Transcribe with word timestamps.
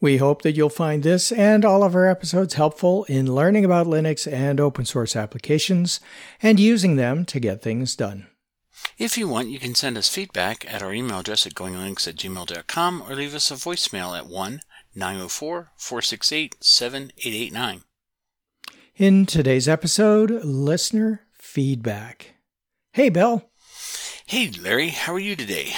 We 0.00 0.16
hope 0.16 0.40
that 0.42 0.56
you'll 0.56 0.70
find 0.70 1.02
this 1.02 1.30
and 1.30 1.62
all 1.62 1.82
of 1.82 1.94
our 1.94 2.08
episodes 2.08 2.54
helpful 2.54 3.04
in 3.04 3.34
learning 3.34 3.66
about 3.66 3.86
Linux 3.86 4.30
and 4.30 4.58
open 4.58 4.86
source 4.86 5.14
applications 5.14 6.00
and 6.42 6.58
using 6.58 6.96
them 6.96 7.26
to 7.26 7.38
get 7.38 7.60
things 7.60 7.94
done. 7.94 8.26
If 8.96 9.18
you 9.18 9.28
want, 9.28 9.48
you 9.48 9.58
can 9.58 9.74
send 9.74 9.98
us 9.98 10.08
feedback 10.08 10.64
at 10.72 10.82
our 10.82 10.94
email 10.94 11.20
address 11.20 11.46
at 11.46 11.54
goinglinux 11.54 12.08
at 12.08 12.16
gmail.com 12.16 13.02
or 13.02 13.14
leave 13.14 13.34
us 13.34 13.50
a 13.50 13.54
voicemail 13.54 14.16
at 14.16 14.26
1 14.26 14.60
904 14.94 15.72
468 15.76 16.56
7889. 16.60 17.82
In 18.96 19.26
today's 19.26 19.68
episode, 19.68 20.30
listener 20.44 21.26
feedback. 21.34 22.36
Hey, 22.92 23.10
Bill. 23.10 23.50
Hey, 24.26 24.50
Larry. 24.50 24.88
How 24.88 25.12
are 25.12 25.18
you 25.18 25.36
today? 25.36 25.72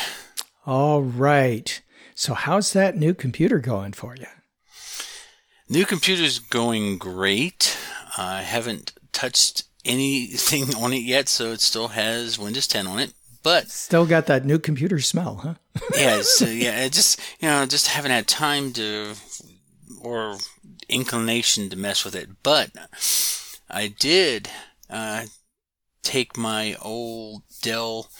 All 0.64 1.02
right. 1.02 1.81
So, 2.22 2.34
how's 2.34 2.72
that 2.72 2.96
new 2.96 3.14
computer 3.14 3.58
going 3.58 3.94
for 3.94 4.14
you? 4.14 4.28
New 5.68 5.84
computer's 5.84 6.38
going 6.38 6.98
great. 6.98 7.76
I 8.16 8.42
haven't 8.42 8.92
touched 9.10 9.64
anything 9.84 10.72
on 10.76 10.92
it 10.92 11.02
yet, 11.02 11.28
so 11.28 11.50
it 11.50 11.60
still 11.60 11.88
has 11.88 12.38
Windows 12.38 12.68
10 12.68 12.86
on 12.86 13.00
it. 13.00 13.12
But 13.42 13.70
still 13.70 14.06
got 14.06 14.26
that 14.26 14.44
new 14.44 14.60
computer 14.60 15.00
smell, 15.00 15.40
huh? 15.42 15.54
yeah, 15.98 16.22
uh, 16.40 16.46
yeah. 16.46 16.86
Just 16.86 17.18
you 17.40 17.48
know, 17.48 17.66
just 17.66 17.88
haven't 17.88 18.12
had 18.12 18.28
time 18.28 18.72
to 18.74 19.14
or 20.00 20.38
inclination 20.88 21.70
to 21.70 21.76
mess 21.76 22.04
with 22.04 22.14
it. 22.14 22.28
But 22.44 22.70
I 23.68 23.88
did 23.88 24.48
uh, 24.88 25.24
take 26.04 26.36
my 26.36 26.76
old 26.80 27.42
Dell 27.62 28.10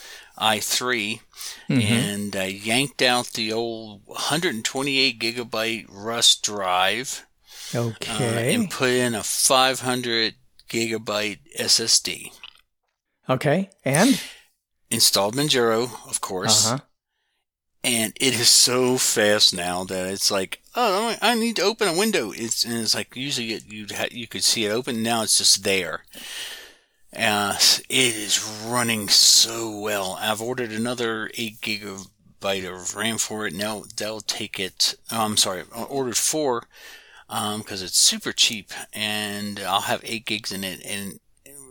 i3 0.43 1.21
mm-hmm. 1.69 1.81
and 1.81 2.37
I 2.37 2.47
yanked 2.47 3.01
out 3.01 3.29
the 3.29 3.53
old 3.53 4.03
128 4.07 5.19
gigabyte 5.21 5.87
Rust 5.89 6.43
drive. 6.43 7.25
Okay. 7.75 8.13
Uh, 8.13 8.59
and 8.59 8.71
put 8.71 8.91
in 8.91 9.15
a 9.15 9.23
500 9.23 10.35
gigabyte 10.69 11.39
SSD. 11.59 12.33
Okay. 13.29 13.71
And? 13.85 14.21
Installed 14.91 15.37
Manjaro, 15.37 15.85
of 16.11 16.21
course. 16.21 16.67
Uh-huh. 16.67 16.79
And 17.85 18.13
it 18.21 18.35
is 18.39 18.49
so 18.49 18.99
fast 18.99 19.55
now 19.55 19.85
that 19.85 20.07
it's 20.13 20.31
like, 20.31 20.61
oh, 20.77 21.17
I 21.21 21.35
need 21.35 21.57
to 21.57 21.63
open 21.63 21.89
a 21.89 21.99
window. 21.99 22.31
It's 22.31 22.65
and 22.65 22.75
it's 22.75 22.95
like 22.95 23.17
usually 23.17 23.55
it, 23.55 23.65
you 23.67 23.87
you 24.13 24.29
could 24.29 24.45
see 24.45 24.67
it 24.67 24.71
open. 24.71 25.03
Now 25.03 25.23
it's 25.23 25.39
just 25.39 25.65
there. 25.65 26.05
Uh, 27.17 27.57
it 27.89 28.17
is 28.17 28.43
running 28.67 29.09
so 29.09 29.79
well. 29.79 30.17
I've 30.19 30.41
ordered 30.41 30.73
another 30.73 31.31
eight 31.35 31.61
gigabyte 31.61 32.67
of 32.67 32.97
RAM 32.97 33.19
for 33.19 33.47
it. 33.47 33.55
Now 33.55 33.85
they'll 33.97 34.21
take 34.21 34.59
it. 34.59 34.95
Oh, 35.11 35.25
I'm 35.25 35.37
sorry, 35.37 35.65
I 35.75 35.83
ordered 35.83 36.17
four 36.17 36.65
because 37.29 37.83
um, 37.83 37.87
it's 37.87 37.99
super 37.99 38.33
cheap, 38.33 38.73
and 38.93 39.61
I'll 39.61 39.83
have 39.83 40.01
eight 40.05 40.25
gigs 40.25 40.53
in 40.53 40.65
it. 40.65 40.85
And 40.85 41.21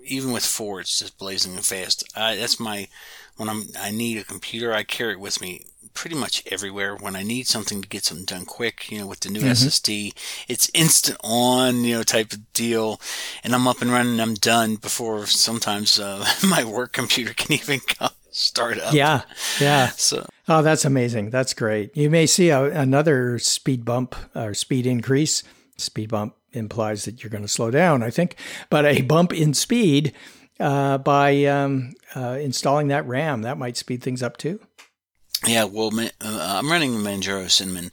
even 0.05 0.31
with 0.31 0.45
four, 0.45 0.79
it's 0.79 0.99
just 0.99 1.17
blazing 1.17 1.57
fast. 1.57 2.03
I, 2.15 2.35
that's 2.35 2.59
my 2.59 2.87
when 3.37 3.49
I'm 3.49 3.65
I 3.79 3.89
need 3.89 4.19
a 4.19 4.23
computer, 4.23 4.73
I 4.73 4.83
carry 4.83 5.13
it 5.13 5.19
with 5.19 5.41
me 5.41 5.65
pretty 5.93 6.15
much 6.15 6.43
everywhere. 6.51 6.95
When 6.95 7.15
I 7.15 7.23
need 7.23 7.47
something 7.47 7.81
to 7.81 7.87
get 7.87 8.05
something 8.05 8.25
done 8.25 8.45
quick, 8.45 8.91
you 8.91 8.99
know, 8.99 9.07
with 9.07 9.21
the 9.21 9.29
new 9.29 9.41
mm-hmm. 9.41 9.49
SSD, 9.51 10.13
it's 10.47 10.71
instant 10.73 11.17
on, 11.23 11.83
you 11.83 11.95
know, 11.95 12.03
type 12.03 12.33
of 12.33 12.53
deal, 12.53 12.99
and 13.43 13.53
I'm 13.53 13.67
up 13.67 13.81
and 13.81 13.91
running. 13.91 14.19
I'm 14.19 14.35
done 14.35 14.75
before 14.75 15.25
sometimes 15.25 15.99
uh, 15.99 16.25
my 16.47 16.63
work 16.63 16.93
computer 16.93 17.33
can 17.33 17.53
even 17.53 17.79
come 17.87 18.11
start 18.31 18.79
up. 18.79 18.93
Yeah, 18.93 19.21
yeah. 19.59 19.89
So, 19.89 20.25
oh, 20.47 20.61
that's 20.61 20.85
amazing. 20.85 21.29
That's 21.29 21.53
great. 21.53 21.95
You 21.95 22.09
may 22.09 22.25
see 22.25 22.49
a, 22.49 22.63
another 22.63 23.39
speed 23.39 23.85
bump 23.85 24.15
or 24.35 24.53
speed 24.53 24.85
increase. 24.85 25.43
Speed 25.77 26.09
bump 26.09 26.35
implies 26.53 27.05
that 27.05 27.23
you're 27.23 27.29
going 27.29 27.43
to 27.43 27.47
slow 27.47 27.71
down, 27.71 28.03
I 28.03 28.09
think, 28.09 28.35
but 28.69 28.85
a 28.85 29.01
bump 29.01 29.33
in 29.33 29.53
speed 29.53 30.13
uh, 30.59 30.97
by 30.97 31.45
um, 31.45 31.93
uh, 32.15 32.37
installing 32.39 32.87
that 32.89 33.05
RAM 33.07 33.41
that 33.41 33.57
might 33.57 33.77
speed 33.77 34.03
things 34.03 34.21
up 34.21 34.37
too. 34.37 34.59
Yeah, 35.45 35.63
well, 35.63 35.91
uh, 35.99 36.09
I'm 36.21 36.71
running 36.71 36.91
Manjaro 36.91 37.49
Cinnamon, 37.49 37.91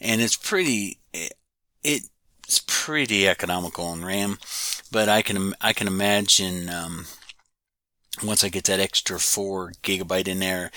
and 0.00 0.20
it's 0.20 0.36
pretty. 0.36 0.98
It, 1.12 1.32
it's 1.82 2.62
pretty 2.66 3.28
economical 3.28 3.84
on 3.86 4.04
RAM, 4.04 4.38
but 4.90 5.08
I 5.08 5.22
can 5.22 5.54
I 5.60 5.72
can 5.72 5.86
imagine 5.86 6.68
um, 6.68 7.06
once 8.24 8.42
I 8.42 8.48
get 8.48 8.64
that 8.64 8.80
extra 8.80 9.18
four 9.20 9.72
gigabyte 9.82 10.28
in 10.28 10.40
there, 10.40 10.72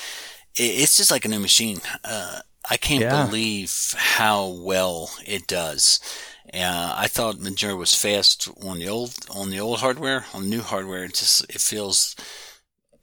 it's 0.55 0.97
just 0.97 1.11
like 1.11 1.25
a 1.25 1.29
new 1.29 1.39
machine. 1.39 1.81
Uh, 2.03 2.39
I 2.69 2.77
can't 2.77 3.01
yeah. 3.01 3.25
believe 3.25 3.95
how 3.97 4.47
well 4.47 5.11
it 5.25 5.47
does. 5.47 5.99
Uh, 6.53 6.93
I 6.95 7.07
thought 7.07 7.37
Manjaro 7.37 7.77
was 7.77 7.95
fast 7.95 8.47
on 8.63 8.77
the 8.77 8.87
old 8.87 9.15
on 9.31 9.49
the 9.49 9.59
old 9.59 9.79
hardware. 9.79 10.25
On 10.33 10.49
new 10.49 10.61
hardware, 10.61 11.05
it 11.05 11.15
just 11.15 11.43
it 11.49 11.59
feels 11.59 12.15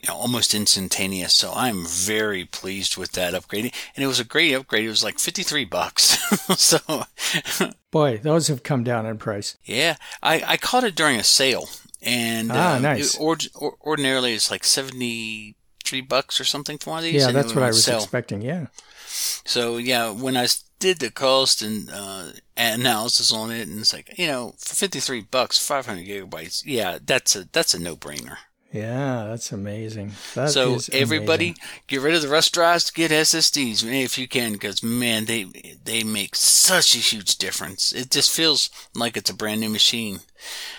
you 0.03 0.09
know, 0.09 0.17
almost 0.17 0.55
instantaneous. 0.55 1.35
So 1.35 1.53
I'm 1.55 1.85
very 1.85 2.45
pleased 2.45 2.97
with 2.97 3.13
that 3.13 3.35
upgrade. 3.35 3.73
And 3.95 4.05
it 4.05 4.07
was 4.07 4.21
a 4.21 4.25
great 4.25 4.55
upgrade. 4.55 4.85
It 4.85 4.89
was 4.89 5.05
like 5.05 5.19
53 5.19 5.65
bucks. 5.67 6.03
so, 6.59 6.79
boy, 7.91 8.19
those 8.19 8.49
have 8.49 8.63
come 8.63 8.83
down 8.83 9.07
in 9.07 9.19
price. 9.19 9.57
Yeah. 9.65 9.97
I, 10.23 10.43
I 10.47 10.57
caught 10.57 10.85
it 10.85 10.95
during 10.95 11.17
a 11.17 11.25
sale. 11.25 11.69
And 12.01 12.51
ah, 12.51 12.77
um, 12.77 12.83
nice. 12.83 13.15
It, 13.15 13.21
or, 13.21 13.37
or, 13.55 13.77
ordinarily, 13.83 14.33
it's 14.33 14.51
like 14.51 14.65
73 14.65 16.01
bucks 16.03 16.41
or 16.41 16.45
something 16.45 16.79
for 16.79 16.91
one 16.91 16.99
of 17.01 17.05
these. 17.05 17.23
Yeah, 17.23 17.33
that's 17.33 17.55
what 17.55 17.65
I 17.65 17.69
was 17.69 17.85
sale. 17.85 17.97
expecting. 17.97 18.41
Yeah. 18.41 18.67
So, 19.07 19.77
yeah, 19.77 20.11
when 20.11 20.37
I 20.37 20.47
did 20.79 21.01
the 21.01 21.11
cost 21.11 21.61
and 21.61 21.91
uh, 21.93 22.29
analysis 22.57 23.33
on 23.33 23.51
it, 23.51 23.69
and 23.69 23.81
it's 23.81 23.93
like, 23.93 24.19
you 24.19 24.29
know, 24.29 24.55
for 24.57 24.75
53 24.75 25.23
bucks, 25.31 25.59
500 25.67 26.07
gigabytes, 26.07 26.63
yeah, 26.65 26.99
that's 27.05 27.37
a, 27.37 27.47
that's 27.53 27.75
a 27.75 27.79
no 27.79 27.97
brainer. 27.97 28.39
Yeah, 28.73 29.27
that's 29.29 29.51
amazing. 29.51 30.13
That 30.35 30.51
so 30.51 30.79
everybody, 30.93 31.57
get 31.89 32.03
rid 32.03 32.15
of 32.15 32.23
the 32.23 32.29
Rust 32.29 32.55
drives, 32.55 32.91
get 32.93 33.11
SSDs 33.11 33.85
if 33.85 34.17
you 34.17 34.29
can, 34.29 34.53
because 34.53 34.81
man, 34.81 35.25
they 35.25 35.45
they 35.85 36.05
make 36.05 36.37
such 36.37 36.95
a 36.95 36.99
huge 36.99 37.37
difference. 37.37 37.93
It 37.93 38.13
just 38.13 38.31
feels 38.31 38.71
like 38.95 39.17
it's 39.17 39.29
a 39.29 39.35
brand 39.35 39.61
new 39.61 39.71
machine. 39.71 40.21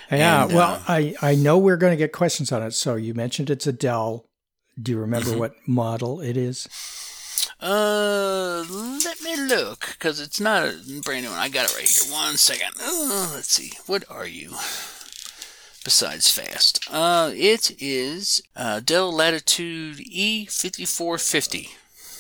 Yeah, 0.09 0.46
and, 0.46 0.53
well, 0.53 0.75
uh, 0.75 0.84
I 0.88 1.16
I 1.22 1.35
know 1.35 1.57
we're 1.57 1.75
going 1.75 1.91
to 1.91 1.97
get 1.97 2.13
questions 2.13 2.52
on 2.53 2.63
it. 2.63 2.72
So 2.72 2.96
you 2.96 3.13
mentioned 3.13 3.50
it's 3.50 3.68
a 3.68 3.74
Dell. 3.74 4.25
Do 4.81 4.94
you 4.94 4.97
remember 4.97 5.31
mm-hmm. 5.31 5.40
what 5.40 5.56
model 5.68 6.22
it 6.22 6.38
is? 6.38 6.69
Uh, 7.59 8.63
let 9.03 9.22
me 9.22 9.35
look 9.35 9.90
because 9.91 10.22
it's 10.22 10.40
not 10.40 10.63
a 10.63 11.02
brand 11.03 11.25
new 11.25 11.29
one. 11.29 11.40
I 11.40 11.50
got 11.50 11.69
it 11.69 11.75
right 11.75 11.88
here. 11.88 12.12
One 12.12 12.38
second. 12.38 12.73
Uh, 12.81 13.31
let's 13.34 13.52
see. 13.52 13.73
What 13.85 14.06
are 14.09 14.25
you? 14.25 14.56
Besides 15.83 16.29
fast. 16.31 16.85
Uh, 16.89 17.31
it 17.33 17.81
is 17.81 18.41
uh, 18.55 18.79
Dell 18.79 19.11
Latitude 19.11 19.97
E5450. 19.97 21.69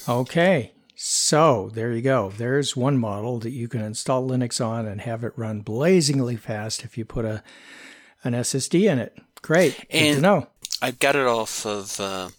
Okay. 0.09 0.71
So 0.95 1.71
there 1.73 1.91
you 1.93 2.01
go. 2.01 2.31
There's 2.35 2.75
one 2.75 2.97
model 2.97 3.39
that 3.39 3.51
you 3.51 3.67
can 3.67 3.81
install 3.81 4.27
Linux 4.27 4.63
on 4.63 4.85
and 4.85 5.01
have 5.01 5.23
it 5.23 5.33
run 5.35 5.61
blazingly 5.61 6.35
fast 6.35 6.83
if 6.83 6.97
you 6.97 7.05
put 7.05 7.25
a 7.25 7.43
an 8.23 8.33
SSD 8.33 8.87
in 8.87 8.99
it. 8.99 9.17
Great. 9.41 9.75
Good 9.89 9.97
and 9.97 10.15
to 10.17 10.21
know. 10.21 10.47
I 10.79 10.91
got 10.91 11.15
it 11.15 11.25
off 11.25 11.65
of 11.65 11.99
uh, 11.99 12.29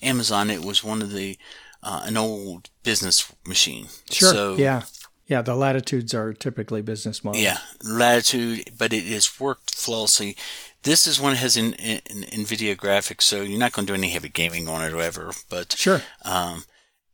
Amazon. 0.00 0.50
It 0.50 0.64
was 0.64 0.84
one 0.84 1.02
of 1.02 1.12
the 1.12 1.36
uh, 1.82 2.02
an 2.04 2.16
old 2.16 2.70
business 2.84 3.32
machine. 3.44 3.88
Sure. 4.10 4.32
So 4.32 4.54
yeah. 4.56 4.82
Yeah, 5.26 5.40
the 5.40 5.54
latitudes 5.54 6.12
are 6.14 6.32
typically 6.32 6.82
business 6.82 7.24
models. 7.24 7.42
Yeah, 7.42 7.58
latitude, 7.82 8.70
but 8.76 8.92
it 8.92 9.04
has 9.04 9.40
worked 9.40 9.74
flawlessly. 9.74 10.36
This 10.82 11.06
is 11.06 11.20
one 11.20 11.32
that 11.32 11.38
has 11.38 11.56
an, 11.56 11.74
an, 11.74 12.00
NVIDIA 12.00 12.76
graphics, 12.76 13.22
so 13.22 13.42
you're 13.42 13.58
not 13.58 13.72
going 13.72 13.86
to 13.86 13.92
do 13.92 13.98
any 13.98 14.10
heavy 14.10 14.28
gaming 14.28 14.68
on 14.68 14.82
it 14.82 14.92
or 14.92 14.96
whatever. 14.96 15.32
But 15.48 15.72
sure, 15.78 16.02
um, 16.24 16.64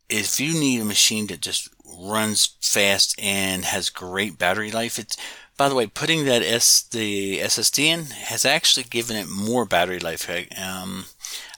if 0.08 0.40
you 0.40 0.58
need 0.58 0.80
a 0.80 0.86
machine 0.86 1.26
that 1.26 1.40
just 1.40 1.68
runs 2.00 2.56
fast 2.60 3.14
and 3.20 3.64
has 3.64 3.90
great 3.90 4.38
battery 4.38 4.70
life, 4.70 4.98
it's 4.98 5.16
by 5.58 5.68
the 5.68 5.74
way, 5.74 5.88
putting 5.88 6.24
that 6.24 6.40
S 6.40 6.82
the 6.82 7.40
SSD 7.40 7.84
in 7.84 8.04
has 8.04 8.44
actually 8.44 8.84
given 8.84 9.16
it 9.16 9.28
more 9.28 9.64
battery 9.64 9.98
life. 9.98 10.30
Um, 10.56 11.06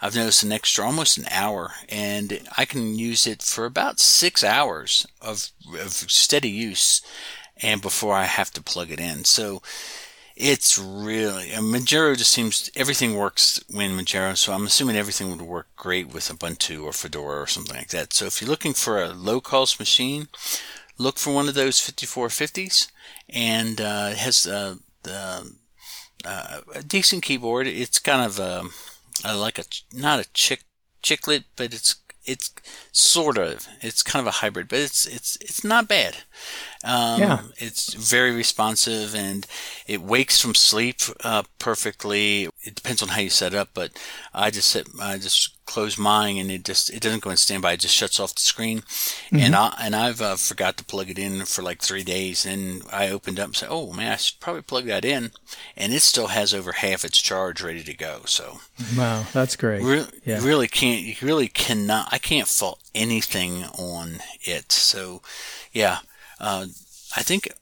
I've 0.01 0.17
noticed 0.17 0.43
an 0.43 0.53
extra 0.53 0.87
almost 0.87 1.19
an 1.19 1.27
hour, 1.31 1.73
and 1.89 2.41
I 2.57 2.65
can 2.65 2.99
use 2.99 3.27
it 3.27 3.43
for 3.43 3.67
about 3.67 4.01
six 4.01 4.43
hours 4.43 5.07
of, 5.21 5.51
of 5.79 5.93
steady 5.93 6.49
use 6.49 7.03
and 7.59 7.83
before 7.83 8.15
I 8.15 8.25
have 8.25 8.51
to 8.53 8.63
plug 8.63 8.91
it 8.91 9.01
in. 9.01 9.25
So 9.25 9.61
it's 10.41 10.79
really 10.79 11.49
Manjaro 11.51 12.17
just 12.17 12.31
seems 12.31 12.71
everything 12.75 13.15
works 13.15 13.63
when 13.71 13.91
Manjaro, 13.91 14.37
so 14.37 14.55
I'm 14.55 14.65
assuming 14.65 14.97
everything 14.97 15.31
would 15.31 15.43
work 15.43 15.69
great 15.77 16.09
with 16.09 16.29
Ubuntu 16.29 16.83
or 16.83 16.93
Fedora 16.93 17.43
or 17.43 17.47
something 17.47 17.77
like 17.77 17.89
that. 17.89 18.15
So 18.15 18.25
if 18.25 18.41
you're 18.41 18.51
looking 18.51 18.73
for 18.73 19.03
a 19.03 19.11
low 19.11 19.41
cost 19.43 19.79
machine, 19.79 20.29
look 20.97 21.19
for 21.19 21.35
one 21.35 21.49
of 21.49 21.55
those 21.55 21.79
5450s, 21.79 22.91
and 23.29 23.81
uh, 23.81 24.09
it 24.13 24.19
has 24.19 24.47
uh, 24.47 24.77
the, 25.03 25.53
uh, 26.25 26.61
a 26.75 26.83
decent 26.83 27.23
keyboard. 27.23 27.67
It's 27.67 27.99
kind 27.99 28.25
of 28.25 28.41
um, 28.41 28.71
like 29.25 29.59
a 29.59 29.65
not 29.93 30.21
a 30.21 30.33
chick 30.33 30.65
chiclet, 31.03 31.45
but 31.55 31.75
it's 31.75 31.97
it's 32.25 32.53
sort 32.93 33.39
of 33.39 33.69
it's 33.81 34.03
kind 34.03 34.21
of 34.23 34.27
a 34.27 34.39
hybrid, 34.39 34.69
but 34.69 34.79
it's 34.79 35.07
it's 35.07 35.37
it's 35.41 35.65
not 35.65 35.89
bad. 35.89 36.19
Um, 36.83 37.21
yeah. 37.21 37.43
It's 37.59 37.93
very 37.93 38.35
responsive 38.35 39.15
and 39.15 39.47
it 39.87 40.01
wakes 40.01 40.41
from 40.41 40.55
sleep 40.55 41.01
uh, 41.23 41.43
perfectly. 41.59 42.49
It 42.63 42.75
depends 42.75 43.03
on 43.03 43.09
how 43.11 43.21
you 43.21 43.31
set 43.31 43.53
it 43.53 43.59
up, 43.59 43.71
but 43.75 43.91
I 44.33 44.51
just 44.51 44.71
set, 44.71 44.87
I 45.01 45.19
just 45.19 45.61
close 45.71 45.97
mine 45.97 46.37
and 46.37 46.51
it 46.51 46.65
just 46.65 46.91
it 46.91 47.01
doesn't 47.01 47.23
go 47.23 47.31
in 47.31 47.37
standby. 47.37 47.73
It 47.73 47.81
just 47.81 47.95
shuts 47.95 48.19
off 48.19 48.35
the 48.35 48.41
screen. 48.41 48.79
Mm-hmm. 48.81 49.37
And 49.37 49.55
I 49.55 49.75
and 49.81 49.95
I've 49.95 50.21
uh, 50.21 50.37
forgot 50.37 50.77
to 50.77 50.85
plug 50.85 51.11
it 51.11 51.19
in 51.19 51.45
for 51.45 51.63
like 51.63 51.81
three 51.81 52.03
days. 52.03 52.45
And 52.45 52.83
I 52.93 53.09
opened 53.09 53.39
up 53.39 53.47
and 53.47 53.57
said, 53.57 53.69
"Oh 53.71 53.93
man, 53.93 54.13
I 54.13 54.17
should 54.17 54.41
probably 54.41 54.63
plug 54.63 54.87
that 54.87 55.05
in." 55.05 55.31
And 55.77 55.93
it 55.93 56.01
still 56.03 56.29
has 56.29 56.53
over 56.53 56.73
half 56.73 57.05
its 57.05 57.21
charge 57.21 57.63
ready 57.63 57.85
to 57.85 57.95
go. 57.95 58.23
So 58.25 58.61
wow, 58.97 59.25
that's 59.33 59.57
great. 59.57 59.83
Re- 59.83 60.07
yeah. 60.25 60.45
really 60.45 60.69
can't 60.69 61.03
you 61.03 61.15
really 61.23 61.49
cannot 61.49 62.09
I 62.13 62.19
can't 62.19 62.49
fault 62.49 62.81
anything 62.95 63.65
on 63.79 64.19
it. 64.43 64.73
So 64.73 65.23
yeah, 65.73 65.99
uh, 66.41 66.67
I 67.17 67.23
think 67.23 67.53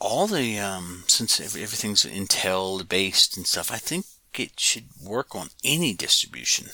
all 0.00 0.26
the 0.26 0.58
um, 0.58 1.04
since 1.06 1.40
everything's 1.40 2.04
Intel 2.04 2.86
based 2.88 3.36
and 3.36 3.46
stuff, 3.46 3.70
I 3.70 3.76
think 3.76 4.06
it 4.38 4.58
should 4.58 4.84
work 5.02 5.34
on 5.34 5.48
any 5.64 5.94
distribution. 5.94 6.68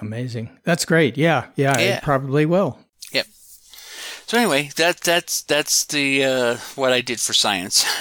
Amazing. 0.00 0.50
That's 0.64 0.84
great. 0.84 1.16
Yeah, 1.16 1.46
yeah, 1.56 1.78
yeah. 1.78 1.96
it 1.96 2.02
probably 2.02 2.46
will. 2.46 2.78
Yep. 3.12 3.26
So 4.26 4.38
anyway, 4.38 4.70
that 4.76 5.00
that's 5.00 5.42
that's 5.42 5.84
the 5.84 6.24
uh, 6.24 6.56
what 6.74 6.92
I 6.92 7.00
did 7.00 7.20
for 7.20 7.32
science. 7.32 7.84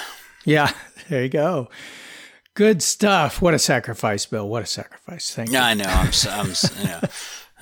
Yeah, 0.45 0.71
there 1.09 1.21
you 1.21 1.29
go. 1.29 1.69
Good 2.55 2.81
stuff. 2.81 3.41
What 3.41 3.53
a 3.53 3.59
sacrifice, 3.59 4.25
Bill. 4.25 4.47
What 4.47 4.63
a 4.63 4.65
sacrifice. 4.65 5.35
Thank 5.35 5.51
you. 5.51 5.57
I 5.57 5.73
know. 5.73 5.83
I'm. 5.85 6.11
I'm 6.29 6.47
you 6.47 6.83
know, 6.85 7.01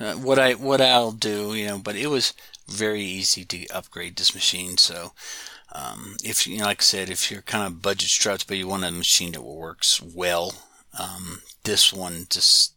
uh, 0.00 0.14
what 0.14 0.38
I 0.38 0.54
what 0.54 0.80
I'll 0.80 1.12
do, 1.12 1.54
you 1.54 1.66
know, 1.66 1.78
but 1.78 1.96
it 1.96 2.06
was 2.06 2.32
very 2.68 3.02
easy 3.02 3.44
to 3.44 3.66
upgrade 3.68 4.16
this 4.16 4.34
machine. 4.34 4.76
So, 4.76 5.12
um, 5.72 6.16
if 6.22 6.46
you 6.46 6.58
know, 6.58 6.64
like 6.64 6.80
I 6.80 6.84
said, 6.84 7.10
if 7.10 7.30
you're 7.30 7.42
kind 7.42 7.66
of 7.66 7.82
budget 7.82 8.08
strapped, 8.08 8.46
but 8.46 8.56
you 8.56 8.68
want 8.68 8.84
a 8.84 8.90
machine 8.90 9.32
that 9.32 9.42
works 9.42 10.00
well, 10.02 10.54
um, 10.98 11.42
this 11.64 11.92
one 11.92 12.26
just 12.30 12.74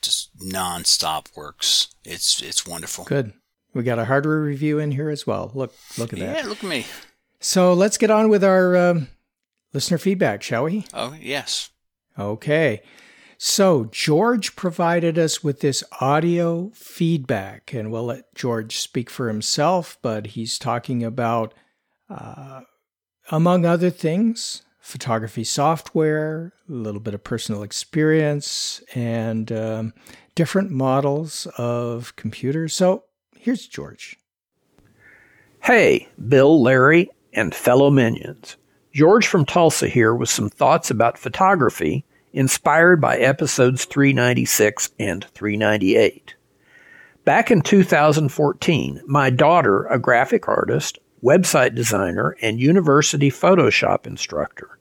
just 0.00 0.36
nonstop 0.38 1.34
works. 1.36 1.88
It's 2.04 2.42
it's 2.42 2.66
wonderful. 2.66 3.04
Good. 3.04 3.32
We 3.74 3.82
got 3.82 3.98
a 3.98 4.04
hardware 4.04 4.40
review 4.40 4.78
in 4.78 4.92
here 4.92 5.08
as 5.08 5.26
well. 5.26 5.50
Look 5.54 5.74
look 5.96 6.12
at 6.12 6.18
that. 6.18 6.36
Yeah, 6.36 6.48
look 6.48 6.62
at 6.62 6.68
me. 6.68 6.86
So 7.40 7.72
let's 7.72 7.98
get 7.98 8.10
on 8.10 8.28
with 8.28 8.44
our 8.44 8.76
um, 8.76 9.08
listener 9.72 9.98
feedback, 9.98 10.42
shall 10.42 10.64
we? 10.64 10.86
Oh 10.92 11.16
yes. 11.20 11.70
Okay. 12.18 12.82
So, 13.44 13.86
George 13.90 14.54
provided 14.54 15.18
us 15.18 15.42
with 15.42 15.58
this 15.58 15.82
audio 16.00 16.70
feedback, 16.74 17.74
and 17.74 17.90
we'll 17.90 18.04
let 18.04 18.32
George 18.36 18.76
speak 18.76 19.10
for 19.10 19.26
himself, 19.26 19.98
but 20.00 20.28
he's 20.28 20.60
talking 20.60 21.02
about, 21.02 21.52
uh, 22.08 22.60
among 23.32 23.66
other 23.66 23.90
things, 23.90 24.62
photography 24.78 25.42
software, 25.42 26.52
a 26.68 26.72
little 26.72 27.00
bit 27.00 27.14
of 27.14 27.24
personal 27.24 27.64
experience, 27.64 28.80
and 28.94 29.50
um, 29.50 29.92
different 30.36 30.70
models 30.70 31.48
of 31.58 32.14
computers. 32.14 32.74
So, 32.74 33.06
here's 33.36 33.66
George. 33.66 34.16
Hey, 35.64 36.08
Bill, 36.28 36.62
Larry, 36.62 37.10
and 37.32 37.52
fellow 37.52 37.90
minions. 37.90 38.56
George 38.92 39.26
from 39.26 39.44
Tulsa 39.44 39.88
here 39.88 40.14
with 40.14 40.28
some 40.28 40.48
thoughts 40.48 40.92
about 40.92 41.18
photography 41.18 42.04
inspired 42.32 43.00
by 43.00 43.18
episodes 43.18 43.84
396 43.84 44.90
and 44.98 45.24
398. 45.24 46.34
Back 47.24 47.50
in 47.50 47.62
2014, 47.62 49.02
my 49.06 49.30
daughter, 49.30 49.86
a 49.86 49.98
graphic 49.98 50.48
artist, 50.48 50.98
website 51.22 51.74
designer, 51.74 52.36
and 52.42 52.60
university 52.60 53.30
Photoshop 53.30 54.06
instructor, 54.06 54.78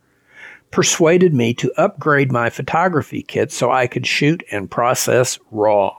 persuaded 0.72 1.34
me 1.34 1.54
to 1.54 1.74
upgrade 1.78 2.32
my 2.32 2.50
photography 2.50 3.22
kit 3.22 3.52
so 3.52 3.72
I 3.72 3.88
could 3.88 4.08
shoot 4.08 4.44
and 4.52 4.72
process 4.72 5.38
RAW. 5.52 5.96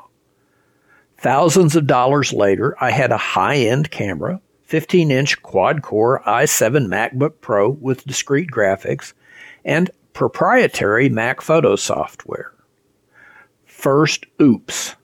Thousands 1.18 1.76
of 1.76 1.86
dollars 1.86 2.32
later, 2.32 2.74
I 2.80 2.90
had 2.90 3.12
a 3.12 3.16
high 3.16 3.58
end 3.58 3.92
camera, 3.92 4.40
15 4.64 5.10
inch 5.12 5.40
quad 5.42 5.82
core 5.82 6.22
i7 6.26 6.86
MacBook 6.88 7.34
Pro 7.40 7.68
with 7.68 8.04
discrete 8.04 8.50
graphics, 8.50 9.12
and 9.64 9.90
proprietary 10.12 11.08
Mac 11.08 11.40
photo 11.40 11.76
software. 11.76 12.52
First, 13.64 14.26
oops. 14.40 14.94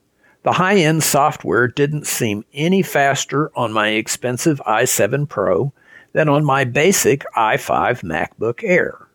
The 0.44 0.52
high 0.52 0.76
end 0.76 1.02
software 1.02 1.69
didn't 1.69 2.06
seem 2.06 2.44
any 2.55 2.82
faster 2.82 3.50
on 3.56 3.72
my 3.72 3.88
expensive 3.88 4.62
i7 4.66 5.28
Pro 5.28 5.72
than 6.12 6.28
on 6.28 6.44
my 6.44 6.64
basic 6.64 7.25
i5 7.37 8.02
MacBook 8.02 8.60
Air. 8.62 9.08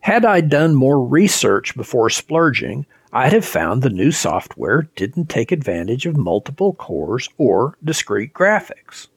Had 0.00 0.24
I 0.24 0.40
done 0.40 0.74
more 0.74 1.04
research 1.04 1.76
before 1.76 2.10
splurging, 2.10 2.86
I'd 3.12 3.32
have 3.32 3.44
found 3.44 3.82
the 3.82 3.90
new 3.90 4.10
software 4.10 4.88
didn't 4.96 5.28
take 5.28 5.52
advantage 5.52 6.06
of 6.06 6.16
multiple 6.16 6.74
cores 6.74 7.28
or 7.38 7.76
discrete 7.84 8.32
graphics. 8.32 9.08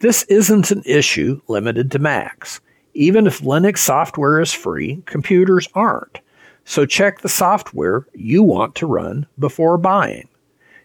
This 0.00 0.24
isn't 0.24 0.70
an 0.70 0.82
issue 0.84 1.40
limited 1.48 1.90
to 1.92 1.98
Macs. 1.98 2.60
Even 2.94 3.26
if 3.26 3.40
Linux 3.40 3.78
software 3.78 4.40
is 4.40 4.52
free, 4.52 5.02
computers 5.04 5.68
aren't. 5.74 6.20
So 6.64 6.86
check 6.86 7.20
the 7.20 7.28
software 7.28 8.06
you 8.14 8.42
want 8.42 8.74
to 8.76 8.86
run 8.86 9.26
before 9.38 9.76
buying. 9.76 10.28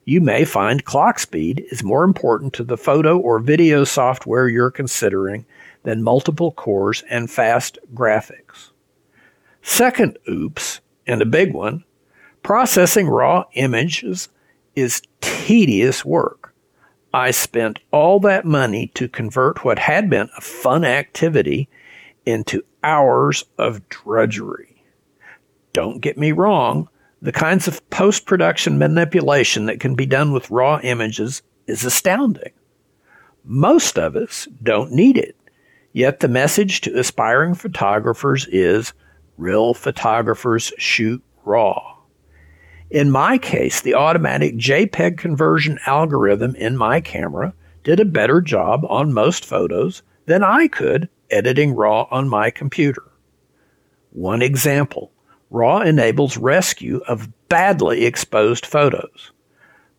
You 0.06 0.20
may 0.20 0.44
find 0.44 0.84
clock 0.84 1.20
speed 1.20 1.66
is 1.72 1.84
more 1.84 2.04
important 2.04 2.54
to 2.54 2.64
the 2.64 2.78
photo 2.78 3.20
or 3.20 3.40
video 3.40 3.84
software 3.84 4.48
you're 4.48 4.72
considering 4.72 5.46
than 5.84 6.04
multiple 6.04 6.52
cores 6.52 7.04
and 7.10 7.30
fast 7.30 7.78
graphics. 7.94 8.72
Second 9.62 10.18
oops, 10.28 10.82
and 11.06 11.22
a 11.22 11.28
big 11.28 11.54
one, 11.54 11.84
processing 12.42 13.08
raw 13.08 13.46
images 13.54 14.30
is 14.76 15.04
tedious 15.22 16.04
work. 16.04 16.56
I 17.14 17.32
spent 17.32 17.80
all 17.92 18.20
that 18.22 18.46
money 18.46 18.88
to 18.96 19.08
convert 19.08 19.64
what 19.64 19.80
had 19.80 20.10
been 20.10 20.30
a 20.38 20.42
fun 20.42 20.84
activity 20.84 21.70
into 22.26 22.64
hours 22.84 23.46
of 23.58 23.88
drudgery. 23.90 24.84
Don't 25.74 26.02
get 26.02 26.18
me 26.18 26.32
wrong, 26.32 26.90
the 27.22 27.32
kinds 27.32 27.68
of 27.68 27.88
post 27.90 28.26
production 28.26 28.78
manipulation 28.78 29.66
that 29.66 29.80
can 29.80 29.96
be 29.96 30.06
done 30.06 30.32
with 30.32 30.52
raw 30.52 30.80
images 30.82 31.42
is 31.68 31.84
astounding. 31.84 32.52
Most 33.44 33.98
of 33.98 34.16
us 34.16 34.48
don't 34.64 34.92
need 34.92 35.18
it, 35.18 35.36
yet 35.92 36.20
the 36.20 36.28
message 36.28 36.82
to 36.82 36.98
aspiring 36.98 37.56
photographers 37.56 38.48
is 38.52 38.94
real 39.38 39.74
photographers 39.74 40.72
shoot 40.78 41.22
raw. 41.46 41.96
In 42.90 43.12
my 43.12 43.38
case, 43.38 43.82
the 43.82 43.94
automatic 43.94 44.56
JPEG 44.56 45.18
conversion 45.18 45.78
algorithm 45.86 46.56
in 46.56 46.76
my 46.76 47.02
camera 47.02 47.54
did 47.84 48.00
a 48.00 48.06
better 48.06 48.42
job 48.42 48.86
on 48.90 49.14
most 49.14 49.46
photos 49.46 50.02
than 50.26 50.44
I 50.44 50.68
could 50.68 51.10
editing 51.32 51.76
RAW 51.76 52.08
on 52.12 52.30
my 52.30 52.50
computer. 52.50 53.04
One 54.12 54.42
example 54.42 55.12
RAW 55.50 55.82
enables 55.82 56.38
rescue 56.38 57.02
of 57.08 57.30
badly 57.50 58.06
exposed 58.06 58.66
photos. 58.66 59.32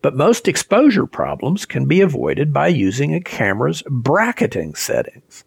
But 0.01 0.15
most 0.15 0.47
exposure 0.47 1.05
problems 1.05 1.65
can 1.65 1.85
be 1.85 2.01
avoided 2.01 2.53
by 2.53 2.67
using 2.67 3.13
a 3.13 3.21
camera's 3.21 3.83
bracketing 3.87 4.75
settings. 4.75 5.43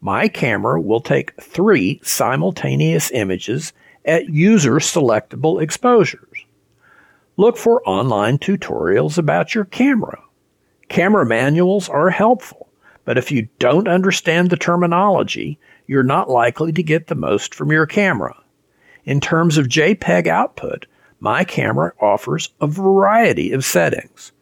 My 0.00 0.28
camera 0.28 0.80
will 0.80 1.00
take 1.00 1.40
three 1.40 2.00
simultaneous 2.02 3.10
images 3.10 3.72
at 4.04 4.28
user 4.28 4.76
selectable 4.76 5.60
exposures. 5.62 6.44
Look 7.36 7.56
for 7.56 7.86
online 7.88 8.38
tutorials 8.38 9.18
about 9.18 9.54
your 9.54 9.64
camera. 9.64 10.22
Camera 10.88 11.26
manuals 11.26 11.88
are 11.88 12.10
helpful 12.10 12.69
but 13.04 13.18
if 13.18 13.30
you 13.30 13.48
don't 13.58 13.88
understand 13.88 14.50
the 14.50 14.56
terminology, 14.56 15.58
you're 15.86 16.02
not 16.02 16.30
likely 16.30 16.72
to 16.72 16.82
get 16.82 17.06
the 17.06 17.14
most 17.14 17.54
from 17.54 17.72
your 17.72 17.86
camera. 17.86 18.36
In 19.04 19.20
terms 19.20 19.58
of 19.58 19.66
JPEG 19.66 20.26
output, 20.26 20.86
my 21.18 21.44
camera 21.44 21.92
offers 22.00 22.50
a 22.60 22.66
variety 22.66 23.52
of 23.52 23.64
settings. 23.64 24.32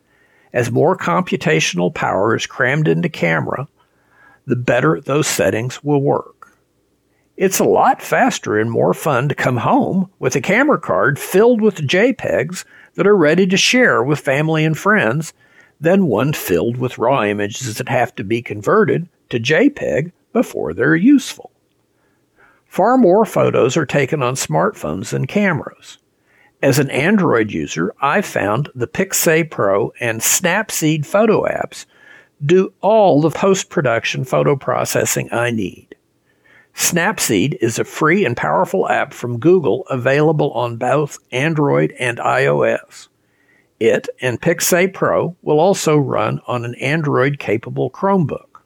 As 0.52 0.70
more 0.70 0.96
computational 0.96 1.94
power 1.94 2.34
is 2.34 2.46
crammed 2.46 2.88
into 2.88 3.08
camera, 3.08 3.68
the 4.46 4.56
better 4.56 5.00
those 5.00 5.26
settings 5.26 5.82
will 5.84 6.00
work. 6.00 6.56
It's 7.36 7.60
a 7.60 7.64
lot 7.64 8.02
faster 8.02 8.58
and 8.58 8.70
more 8.70 8.94
fun 8.94 9.28
to 9.28 9.34
come 9.34 9.58
home 9.58 10.10
with 10.18 10.34
a 10.34 10.40
camera 10.40 10.80
card 10.80 11.18
filled 11.18 11.60
with 11.60 11.86
JPEGs 11.86 12.64
that 12.94 13.06
are 13.06 13.16
ready 13.16 13.46
to 13.46 13.56
share 13.56 14.02
with 14.02 14.18
family 14.18 14.64
and 14.64 14.76
friends 14.76 15.32
than 15.80 16.06
one 16.06 16.32
filled 16.32 16.76
with 16.76 16.98
raw 16.98 17.24
images 17.24 17.76
that 17.76 17.88
have 17.88 18.14
to 18.16 18.24
be 18.24 18.42
converted 18.42 19.08
to 19.30 19.38
JPEG 19.38 20.12
before 20.32 20.74
they're 20.74 20.96
useful. 20.96 21.50
Far 22.66 22.98
more 22.98 23.24
photos 23.24 23.76
are 23.76 23.86
taken 23.86 24.22
on 24.22 24.34
smartphones 24.34 25.10
than 25.10 25.26
cameras. 25.26 25.98
As 26.62 26.78
an 26.78 26.90
Android 26.90 27.52
user, 27.52 27.94
I 28.00 28.20
found 28.20 28.68
the 28.74 28.88
PicSay 28.88 29.48
Pro 29.50 29.92
and 30.00 30.20
Snapseed 30.20 31.06
photo 31.06 31.44
apps 31.44 31.86
do 32.44 32.72
all 32.80 33.20
the 33.20 33.30
post 33.30 33.70
production 33.70 34.24
photo 34.24 34.56
processing 34.56 35.28
I 35.32 35.50
need. 35.50 35.94
Snapseed 36.74 37.56
is 37.60 37.78
a 37.78 37.84
free 37.84 38.24
and 38.24 38.36
powerful 38.36 38.88
app 38.88 39.12
from 39.12 39.40
Google 39.40 39.84
available 39.88 40.52
on 40.52 40.76
both 40.76 41.18
Android 41.32 41.92
and 41.98 42.18
iOS. 42.18 43.08
It 43.80 44.08
and 44.20 44.40
PicSay 44.40 44.92
Pro 44.92 45.36
will 45.42 45.60
also 45.60 45.96
run 45.96 46.40
on 46.46 46.64
an 46.64 46.74
Android 46.76 47.38
capable 47.38 47.90
Chromebook. 47.90 48.62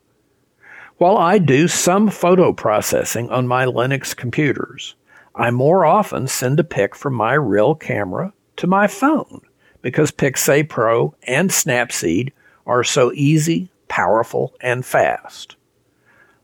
While 0.96 1.18
I 1.18 1.38
do 1.38 1.68
some 1.68 2.08
photo 2.08 2.52
processing 2.52 3.28
on 3.30 3.46
my 3.46 3.66
Linux 3.66 4.16
computers, 4.16 4.94
I 5.34 5.50
more 5.50 5.84
often 5.84 6.28
send 6.28 6.60
a 6.60 6.64
pic 6.64 6.94
from 6.94 7.14
my 7.14 7.34
real 7.34 7.74
camera 7.74 8.32
to 8.56 8.66
my 8.66 8.86
phone 8.86 9.40
because 9.82 10.12
PicSay 10.12 10.68
Pro 10.68 11.14
and 11.24 11.50
Snapseed 11.50 12.32
are 12.66 12.84
so 12.84 13.12
easy, 13.12 13.70
powerful, 13.88 14.54
and 14.60 14.86
fast. 14.86 15.56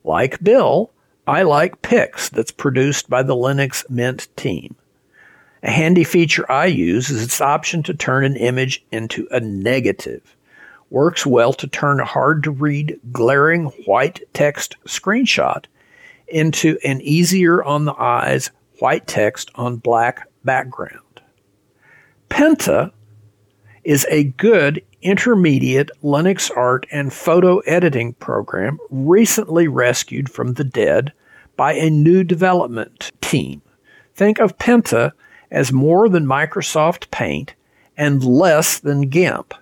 Like 0.04 0.42
Bill, 0.42 0.90
I 1.26 1.42
like 1.42 1.82
Pix 1.82 2.28
that's 2.28 2.50
produced 2.50 3.08
by 3.08 3.22
the 3.22 3.36
Linux 3.36 3.88
Mint 3.88 4.28
team. 4.36 4.74
A 5.62 5.70
handy 5.70 6.04
feature 6.04 6.50
I 6.50 6.66
use 6.66 7.10
is 7.10 7.22
its 7.22 7.40
option 7.40 7.82
to 7.84 7.94
turn 7.94 8.24
an 8.24 8.36
image 8.36 8.84
into 8.92 9.26
a 9.30 9.40
negative 9.40 10.36
works 10.90 11.26
well 11.26 11.52
to 11.52 11.66
turn 11.66 12.00
a 12.00 12.04
hard 12.04 12.42
to 12.44 12.50
read, 12.50 12.98
glaring 13.12 13.66
white 13.86 14.22
text 14.32 14.76
screenshot 14.86 15.64
into 16.26 16.78
an 16.84 17.00
easier 17.00 17.62
on 17.62 17.84
the 17.84 17.94
eyes 17.98 18.50
white 18.78 19.06
text 19.06 19.50
on 19.54 19.76
black 19.76 20.28
background. 20.44 21.02
Pinta 22.28 22.92
is 23.84 24.06
a 24.10 24.24
good 24.24 24.82
intermediate 25.00 25.90
Linux 26.02 26.54
art 26.56 26.86
and 26.90 27.12
photo 27.12 27.58
editing 27.60 28.12
program 28.14 28.78
recently 28.90 29.68
rescued 29.68 30.30
from 30.30 30.54
the 30.54 30.64
dead 30.64 31.12
by 31.56 31.72
a 31.72 31.90
new 31.90 32.22
development 32.22 33.12
team. 33.20 33.62
Think 34.14 34.38
of 34.38 34.58
Pinta 34.58 35.12
as 35.50 35.72
more 35.72 36.08
than 36.08 36.26
Microsoft 36.26 37.10
Paint 37.10 37.54
and 37.96 38.24
less 38.24 38.78
than 38.78 39.08
GIMP. 39.08 39.54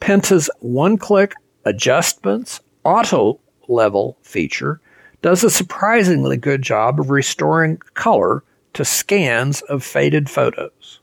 Pinta's 0.00 0.50
one 0.60 0.98
click 0.98 1.34
adjustments 1.64 2.60
auto 2.84 3.38
level 3.68 4.16
feature 4.22 4.80
does 5.22 5.44
a 5.44 5.50
surprisingly 5.50 6.36
good 6.36 6.62
job 6.62 6.98
of 6.98 7.10
restoring 7.10 7.78
color 7.94 8.42
to 8.72 8.84
scans 8.84 9.60
of 9.62 9.84
faded 9.84 10.30
photos. 10.30 11.00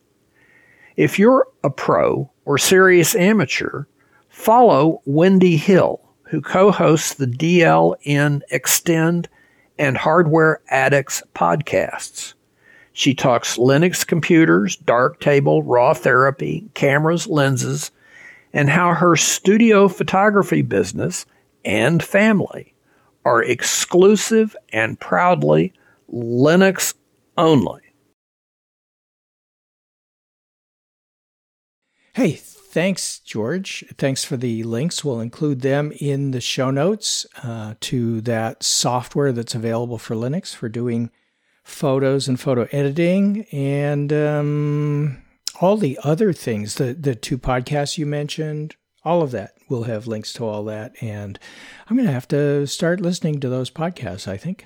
If 0.95 1.19
you're 1.19 1.47
a 1.63 1.69
pro 1.69 2.29
or 2.45 2.57
serious 2.57 3.15
amateur, 3.15 3.85
follow 4.29 5.01
Wendy 5.05 5.57
Hill, 5.57 6.01
who 6.23 6.41
co 6.41 6.71
hosts 6.71 7.13
the 7.13 7.27
DLN 7.27 8.41
Xtend 8.51 9.27
and 9.77 9.97
Hardware 9.97 10.61
Addicts 10.69 11.21
podcasts. 11.35 12.33
She 12.97 13.13
talks 13.13 13.57
Linux 13.57 14.07
computers, 14.07 14.75
Darktable, 14.75 15.63
RawTherapee, 15.63 16.73
cameras, 16.73 17.27
lenses, 17.27 17.91
and 18.51 18.71
how 18.71 18.95
her 18.95 19.15
studio 19.15 19.87
photography 19.87 20.63
business 20.63 21.27
and 21.63 22.01
family 22.01 22.73
are 23.23 23.43
exclusive 23.43 24.55
and 24.73 24.99
proudly 24.99 25.73
Linux 26.11 26.95
only. 27.37 27.81
Hey, 32.15 32.31
thanks, 32.31 33.19
George. 33.19 33.85
Thanks 33.99 34.23
for 34.23 34.37
the 34.37 34.63
links. 34.63 35.05
We'll 35.05 35.19
include 35.19 35.61
them 35.61 35.93
in 35.99 36.31
the 36.31 36.41
show 36.41 36.71
notes 36.71 37.27
uh, 37.43 37.75
to 37.81 38.21
that 38.21 38.63
software 38.63 39.31
that's 39.33 39.53
available 39.53 39.99
for 39.99 40.15
Linux 40.15 40.55
for 40.55 40.67
doing 40.67 41.11
photos 41.67 42.27
and 42.27 42.39
photo 42.39 42.67
editing. 42.71 43.45
And 43.51 44.11
um, 44.13 45.21
all 45.61 45.77
the 45.77 45.99
other 46.03 46.33
things, 46.33 46.75
the 46.75 46.93
the 46.93 47.13
two 47.13 47.37
podcasts 47.37 47.97
you 47.97 48.05
mentioned, 48.05 48.75
all 49.03 49.21
of 49.21 49.31
that, 49.31 49.51
we'll 49.69 49.83
have 49.83 50.07
links 50.07 50.33
to 50.33 50.45
all 50.45 50.63
that. 50.65 50.93
And 51.01 51.37
I'm 51.87 51.97
going 51.97 52.07
to 52.07 52.13
have 52.13 52.27
to 52.29 52.65
start 52.65 53.01
listening 53.01 53.39
to 53.41 53.49
those 53.49 53.69
podcasts. 53.69 54.27
I 54.27 54.37
think. 54.37 54.65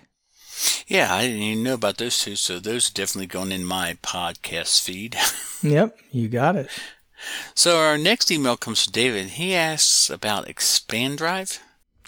Yeah, 0.85 1.13
I 1.13 1.23
didn't 1.23 1.41
even 1.41 1.63
know 1.63 1.73
about 1.73 1.97
those 1.97 2.19
two, 2.19 2.35
so 2.35 2.59
those 2.59 2.89
are 2.89 2.93
definitely 2.93 3.27
going 3.27 3.51
in 3.51 3.65
my 3.65 3.97
podcast 4.03 4.81
feed. 4.81 5.15
yep, 5.63 5.97
you 6.11 6.27
got 6.27 6.55
it. 6.55 6.69
So 7.55 7.79
our 7.79 7.97
next 7.97 8.29
email 8.29 8.57
comes 8.57 8.83
from 8.83 8.91
David. 8.91 9.27
He 9.27 9.55
asks 9.55 10.09
about 10.09 10.47
ExpanDrive. 10.47 11.59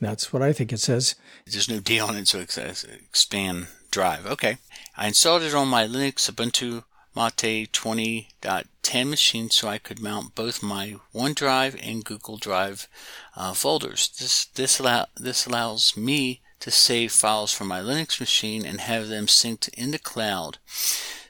That's 0.02 0.34
what 0.34 0.42
I 0.42 0.54
think 0.54 0.74
it 0.74 0.80
says. 0.80 1.16
There's 1.46 1.70
no 1.70 1.80
D 1.80 2.00
on 2.00 2.16
it, 2.16 2.28
so 2.28 2.40
it 2.40 2.52
says 2.52 2.84
Expand 2.84 3.68
Drive. 3.90 4.26
Okay. 4.26 4.58
I 4.96 5.08
installed 5.08 5.42
it 5.42 5.56
on 5.56 5.70
my 5.70 5.88
Linux 5.88 6.30
Ubuntu 6.32 6.84
Mate 7.16 7.72
20.10 7.72 9.10
machine 9.10 9.50
so 9.50 9.68
I 9.68 9.80
could 9.80 10.00
mount 10.00 10.36
both 10.36 10.62
my 10.62 10.98
OneDrive 11.16 11.80
and 11.82 12.06
Google 12.06 12.38
Drive 12.38 12.88
uh, 13.36 13.54
folders. 13.54 14.10
This 14.20 14.46
this 14.46 14.80
allow 14.80 15.08
this 15.16 15.48
allows 15.48 15.98
me 15.98 16.42
to 16.60 16.70
save 16.70 17.12
files 17.12 17.52
from 17.52 17.68
my 17.68 17.80
Linux 17.82 18.20
machine 18.20 18.66
and 18.66 18.82
have 18.82 19.08
them 19.08 19.26
synced 19.26 19.68
in 19.70 19.92
the 19.92 20.00
cloud. 20.00 20.60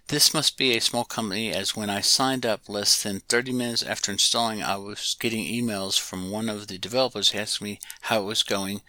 This 0.08 0.34
must 0.34 0.58
be 0.58 0.76
a 0.76 0.82
small 0.82 1.06
company 1.06 1.52
as 1.52 1.76
when 1.76 1.90
I 1.90 2.02
signed 2.02 2.46
up 2.46 2.68
less 2.68 3.02
than 3.02 3.22
30 3.22 3.54
minutes 3.54 3.82
after 3.84 4.12
installing, 4.12 4.62
I 4.62 4.76
was 4.76 5.16
getting 5.20 5.46
emails 5.46 6.00
from 6.00 6.30
one 6.30 6.50
of 6.50 6.68
the 6.68 6.78
developers 6.78 7.34
asking 7.34 7.66
me 7.66 7.80
how 8.02 8.22
it 8.22 8.26
was 8.26 8.44
going. 8.44 8.82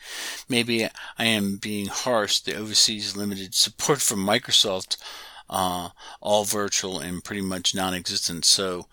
Maybe 0.49 0.85
I 0.85 1.25
am 1.25 1.56
being 1.56 1.87
harsh. 1.87 2.40
The 2.40 2.56
overseas 2.56 3.16
limited 3.16 3.54
support 3.54 4.02
from 4.02 4.26
Microsoft 4.26 4.97
uh, 5.49 5.90
all 6.21 6.44
virtual 6.44 6.99
and 6.99 7.23
pretty 7.23 7.42
much 7.42 7.75
non-existent. 7.75 8.44
So 8.44 8.88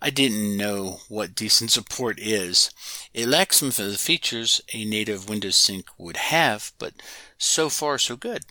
I 0.00 0.10
didn't 0.10 0.56
know 0.56 0.98
what 1.08 1.34
decent 1.34 1.70
support 1.70 2.18
is. 2.18 2.70
It 3.14 3.28
lacks 3.28 3.58
some 3.58 3.68
of 3.68 3.76
the 3.76 3.96
features 3.96 4.60
a 4.74 4.84
native 4.84 5.28
Windows 5.28 5.56
Sync 5.56 5.86
would 5.96 6.16
have, 6.16 6.72
but 6.78 6.94
so 7.38 7.68
far 7.68 7.98
so 7.98 8.16
good. 8.16 8.44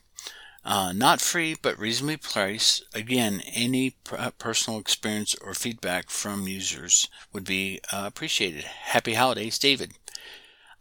Uh, 0.63 0.93
not 0.93 1.19
free, 1.19 1.55
but 1.59 1.79
reasonably 1.79 2.17
priced. 2.17 2.83
Again, 2.93 3.41
any 3.53 3.95
personal 4.37 4.79
experience 4.79 5.35
or 5.35 5.53
feedback 5.53 6.09
from 6.09 6.47
users 6.47 7.09
would 7.33 7.45
be 7.45 7.79
uh, 7.91 8.03
appreciated. 8.05 8.63
Happy 8.63 9.15
holidays, 9.15 9.57
David. 9.57 9.93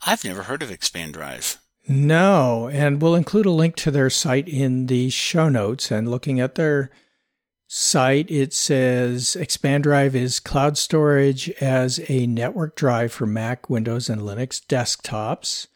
I've 0.07 0.25
never 0.25 0.45
heard 0.45 0.63
of 0.63 0.71
ExpanDrive. 0.71 1.57
No, 1.89 2.69
and 2.69 3.01
we'll 3.01 3.15
include 3.15 3.47
a 3.47 3.51
link 3.51 3.75
to 3.77 3.91
their 3.91 4.11
site 4.11 4.49
in 4.49 4.87
the 4.87 5.11
show 5.11 5.49
notes. 5.49 5.91
And 5.91 6.11
looking 6.11 6.41
at 6.41 6.55
their 6.57 6.91
site, 7.67 8.31
it 8.31 8.53
says 8.53 9.37
ExpanDrive 9.39 10.15
is 10.15 10.41
cloud 10.41 10.77
storage 10.77 11.49
as 11.61 12.01
a 12.09 12.27
network 12.27 12.77
drive 12.77 13.13
for 13.13 13.27
Mac, 13.27 13.71
Windows, 13.71 14.11
and 14.11 14.21
Linux 14.21 14.65
desktops. 14.65 15.69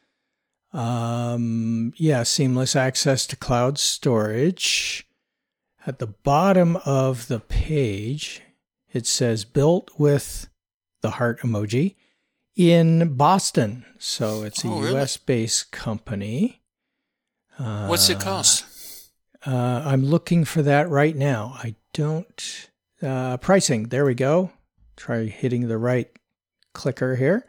Um, 0.74 1.92
yeah, 1.96 2.24
seamless 2.24 2.74
access 2.74 3.26
to 3.28 3.36
cloud 3.36 3.78
storage. 3.78 5.06
At 5.86 6.00
the 6.00 6.08
bottom 6.08 6.76
of 6.84 7.28
the 7.28 7.40
page, 7.40 8.42
it 8.92 9.06
says 9.06 9.44
built 9.44 9.90
with 9.98 10.48
the 11.02 11.12
heart 11.12 11.40
emoji 11.40 11.94
in 12.56 13.14
Boston. 13.16 13.84
So 13.98 14.42
it's 14.42 14.64
a 14.64 14.68
oh, 14.68 14.96
US 14.96 15.16
based 15.16 15.70
company. 15.70 16.62
Uh, 17.58 17.86
What's 17.86 18.10
it 18.10 18.18
cost? 18.18 19.10
Uh, 19.46 19.82
I'm 19.84 20.04
looking 20.04 20.44
for 20.44 20.62
that 20.62 20.88
right 20.88 21.14
now. 21.14 21.54
I 21.56 21.76
don't. 21.92 22.68
Uh, 23.00 23.36
pricing. 23.36 23.84
There 23.84 24.04
we 24.04 24.14
go. 24.14 24.50
Try 24.96 25.26
hitting 25.26 25.68
the 25.68 25.78
right 25.78 26.08
clicker 26.72 27.16
here. 27.16 27.46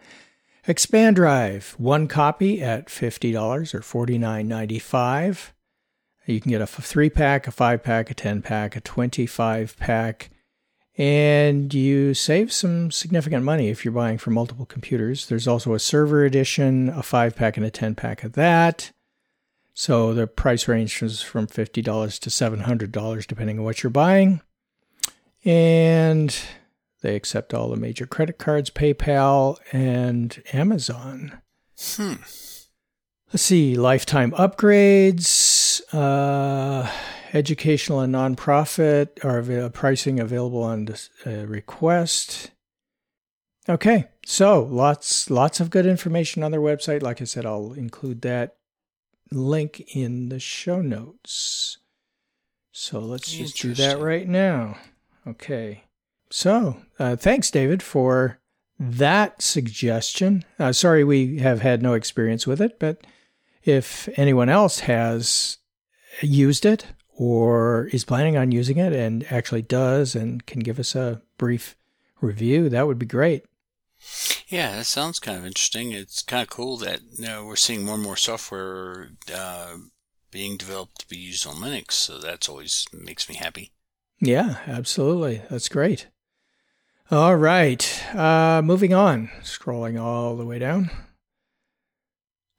ExpanDrive, 0.67 1.79
one 1.79 2.07
copy 2.07 2.61
at 2.61 2.87
$50 2.87 3.73
or 3.73 3.79
$49.95. 3.81 5.51
You 6.25 6.41
can 6.41 6.49
get 6.51 6.61
a 6.61 6.67
three 6.67 7.09
pack, 7.09 7.47
a 7.47 7.51
five 7.51 7.83
pack, 7.83 8.09
a 8.09 8.13
10 8.15 8.41
pack, 8.41 8.75
a 8.75 8.81
25 8.81 9.77
pack 9.77 10.31
and 10.97 11.73
you 11.73 12.13
save 12.13 12.53
some 12.53 12.89
significant 12.89 13.43
money 13.43 13.69
if 13.69 13.83
you're 13.83 13.91
buying 13.91 14.17
for 14.17 14.29
multiple 14.29 14.65
computers. 14.65 15.27
There's 15.27 15.47
also 15.47 15.73
a 15.73 15.79
server 15.79 16.23
edition, 16.23 16.89
a 16.89 17.03
five 17.03 17.35
pack 17.35 17.57
and 17.57 17.65
a 17.65 17.71
10 17.71 17.95
pack 17.95 18.23
of 18.23 18.33
that. 18.33 18.91
So 19.73 20.13
the 20.13 20.25
price 20.25 20.69
range 20.69 21.03
is 21.03 21.21
from 21.21 21.47
$50 21.47 21.73
to 21.73 22.29
$700, 22.29 23.27
depending 23.27 23.59
on 23.59 23.65
what 23.65 23.83
you're 23.83 23.89
buying. 23.89 24.41
And 25.43 26.35
they 27.01 27.15
accept 27.15 27.53
all 27.53 27.69
the 27.69 27.77
major 27.77 28.05
credit 28.05 28.37
cards, 28.37 28.69
PayPal, 28.69 29.57
and 29.71 30.41
Amazon. 30.53 31.41
Hmm. 31.79 32.13
Let's 33.31 33.43
see, 33.43 33.75
lifetime 33.75 34.31
upgrades, 34.31 35.81
uh, 35.93 36.89
educational 37.33 37.99
and 37.99 38.13
nonprofit 38.13 39.23
are 39.25 39.69
pricing 39.69 40.19
available 40.19 40.63
on 40.63 40.87
uh, 41.25 41.45
request. 41.45 42.51
Okay, 43.67 44.05
so 44.25 44.63
lots 44.63 45.29
lots 45.29 45.59
of 45.59 45.71
good 45.71 45.85
information 45.85 46.43
on 46.43 46.51
their 46.51 46.61
website. 46.61 47.01
Like 47.01 47.21
I 47.21 47.25
said, 47.25 47.45
I'll 47.45 47.73
include 47.73 48.21
that 48.21 48.57
link 49.31 49.83
in 49.95 50.29
the 50.29 50.39
show 50.39 50.81
notes. 50.81 51.79
So 52.71 52.99
let's 52.99 53.31
just 53.31 53.59
do 53.61 53.73
that 53.73 53.99
right 53.99 54.27
now. 54.27 54.77
Okay. 55.25 55.84
So 56.35 56.75
uh, 56.99 57.15
thanks, 57.15 57.49
David, 57.49 57.81
for 57.81 58.41
that 58.77 59.41
suggestion. 59.41 60.43
Uh, 60.59 60.73
sorry 60.73 61.01
we 61.01 61.39
have 61.39 61.61
had 61.61 61.81
no 61.81 61.93
experience 61.93 62.45
with 62.45 62.59
it, 62.59 62.77
but 62.77 63.07
if 63.63 64.09
anyone 64.17 64.49
else 64.49 64.81
has 64.81 65.59
used 66.21 66.65
it 66.65 66.87
or 67.17 67.87
is 67.93 68.03
planning 68.03 68.35
on 68.35 68.51
using 68.51 68.77
it 68.77 68.91
and 68.91 69.25
actually 69.31 69.61
does 69.61 70.13
and 70.13 70.45
can 70.45 70.59
give 70.59 70.77
us 70.77 70.93
a 70.93 71.21
brief 71.37 71.77
review, 72.19 72.67
that 72.67 72.85
would 72.85 72.99
be 72.99 73.05
great. 73.05 73.45
Yeah, 74.49 74.75
that 74.75 74.87
sounds 74.87 75.19
kind 75.21 75.37
of 75.37 75.45
interesting. 75.45 75.93
It's 75.93 76.21
kind 76.21 76.43
of 76.43 76.49
cool 76.49 76.75
that 76.79 76.99
you 77.17 77.27
know, 77.27 77.45
we're 77.45 77.55
seeing 77.55 77.85
more 77.85 77.95
and 77.95 78.03
more 78.03 78.17
software 78.17 79.11
uh, 79.33 79.75
being 80.31 80.57
developed 80.57 80.99
to 80.99 81.07
be 81.07 81.15
used 81.15 81.47
on 81.47 81.55
Linux. 81.55 81.93
So 81.93 82.17
that's 82.17 82.49
always 82.49 82.87
makes 82.91 83.29
me 83.29 83.35
happy. 83.35 83.71
Yeah, 84.19 84.57
absolutely. 84.67 85.41
That's 85.49 85.69
great. 85.69 86.07
All 87.11 87.35
right. 87.35 88.03
Uh, 88.15 88.63
moving 88.63 88.91
on, 88.91 89.29
scrolling 89.43 90.01
all 90.01 90.35
the 90.35 90.45
way 90.45 90.57
down. 90.57 90.89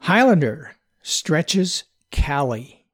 Highlander 0.02 0.76
stretches 1.02 1.82
Kali. 2.12 2.86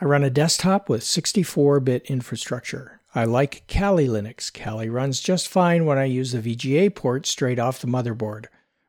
I 0.00 0.04
run 0.04 0.24
a 0.24 0.30
desktop 0.30 0.88
with 0.88 1.04
64 1.04 1.78
bit 1.78 2.06
infrastructure. 2.06 3.00
I 3.14 3.24
like 3.24 3.68
Kali 3.68 4.08
Linux. 4.08 4.52
Kali 4.52 4.88
runs 4.88 5.20
just 5.20 5.48
fine 5.48 5.86
when 5.86 5.96
I 5.96 6.06
use 6.06 6.32
the 6.32 6.40
VGA 6.40 6.92
port 6.92 7.24
straight 7.24 7.60
off 7.60 7.80
the 7.80 7.86
motherboard, 7.86 8.46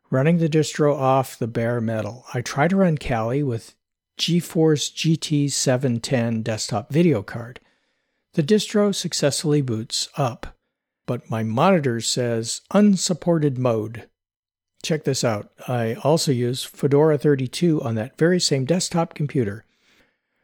running 0.09 0.39
the 0.39 0.49
distro 0.49 0.95
off 0.95 1.37
the 1.37 1.47
bare 1.47 1.79
metal. 1.79 2.25
I 2.33 2.41
try 2.41 2.67
to 2.67 2.75
run 2.75 2.97
Kali 2.97 3.43
with 3.43 3.75
GeForce 4.17 4.91
GT 4.91 5.51
710 5.51 6.41
desktop 6.41 6.91
video 6.91 7.21
card. 7.21 7.59
The 8.33 8.41
distro 8.41 8.93
successfully 8.93 9.61
boots 9.61 10.09
up, 10.17 10.56
but 11.07 11.31
my 11.31 11.41
monitor 11.41 11.99
says 11.99 12.61
unsupported 12.71 13.57
mode. 13.57 14.07
Check 14.83 15.05
this 15.05 15.23
out. 15.23 15.49
I 15.67 15.95
also 16.03 16.31
use 16.31 16.63
Fedora 16.63 17.17
32 17.17 17.81
on 17.81 17.95
that 17.95 18.17
very 18.17 18.39
same 18.39 18.65
desktop 18.65 19.15
computer. 19.15 19.65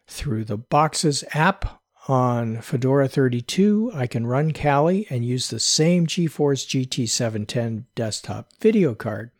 Through 0.07 0.45
the 0.45 0.57
Boxes 0.57 1.23
app 1.33 1.81
on 2.07 2.61
Fedora 2.61 3.07
32, 3.07 3.91
I 3.93 4.07
can 4.07 4.25
run 4.25 4.51
Kali 4.51 5.05
and 5.09 5.23
use 5.23 5.49
the 5.49 5.59
same 5.59 6.07
GeForce 6.07 6.65
GT 6.65 7.07
710 7.07 7.85
desktop 7.93 8.49
video 8.59 8.95
card. 8.95 9.31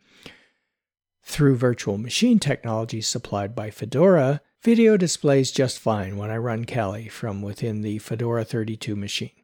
Through 1.22 1.56
virtual 1.56 1.98
machine 1.98 2.38
technology 2.38 3.00
supplied 3.00 3.54
by 3.54 3.70
Fedora, 3.70 4.42
video 4.62 4.96
displays 4.96 5.50
just 5.50 5.78
fine 5.78 6.16
when 6.16 6.30
I 6.30 6.36
run 6.36 6.64
Kali 6.64 7.08
from 7.08 7.42
within 7.42 7.80
the 7.80 7.98
Fedora 7.98 8.44
32 8.44 8.94
machine. 8.94 9.43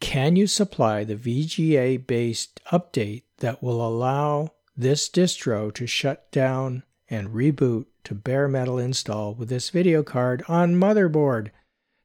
Can 0.00 0.36
you 0.36 0.46
supply 0.46 1.04
the 1.04 1.16
VGA 1.16 2.06
based 2.06 2.60
update 2.72 3.22
that 3.38 3.62
will 3.62 3.86
allow 3.86 4.52
this 4.76 5.08
distro 5.08 5.74
to 5.74 5.86
shut 5.86 6.30
down 6.30 6.84
and 7.10 7.30
reboot 7.30 7.86
to 8.04 8.14
bare 8.14 8.48
metal 8.48 8.78
install 8.78 9.34
with 9.34 9.48
this 9.48 9.70
video 9.70 10.02
card 10.02 10.44
on 10.48 10.76
motherboard? 10.76 11.50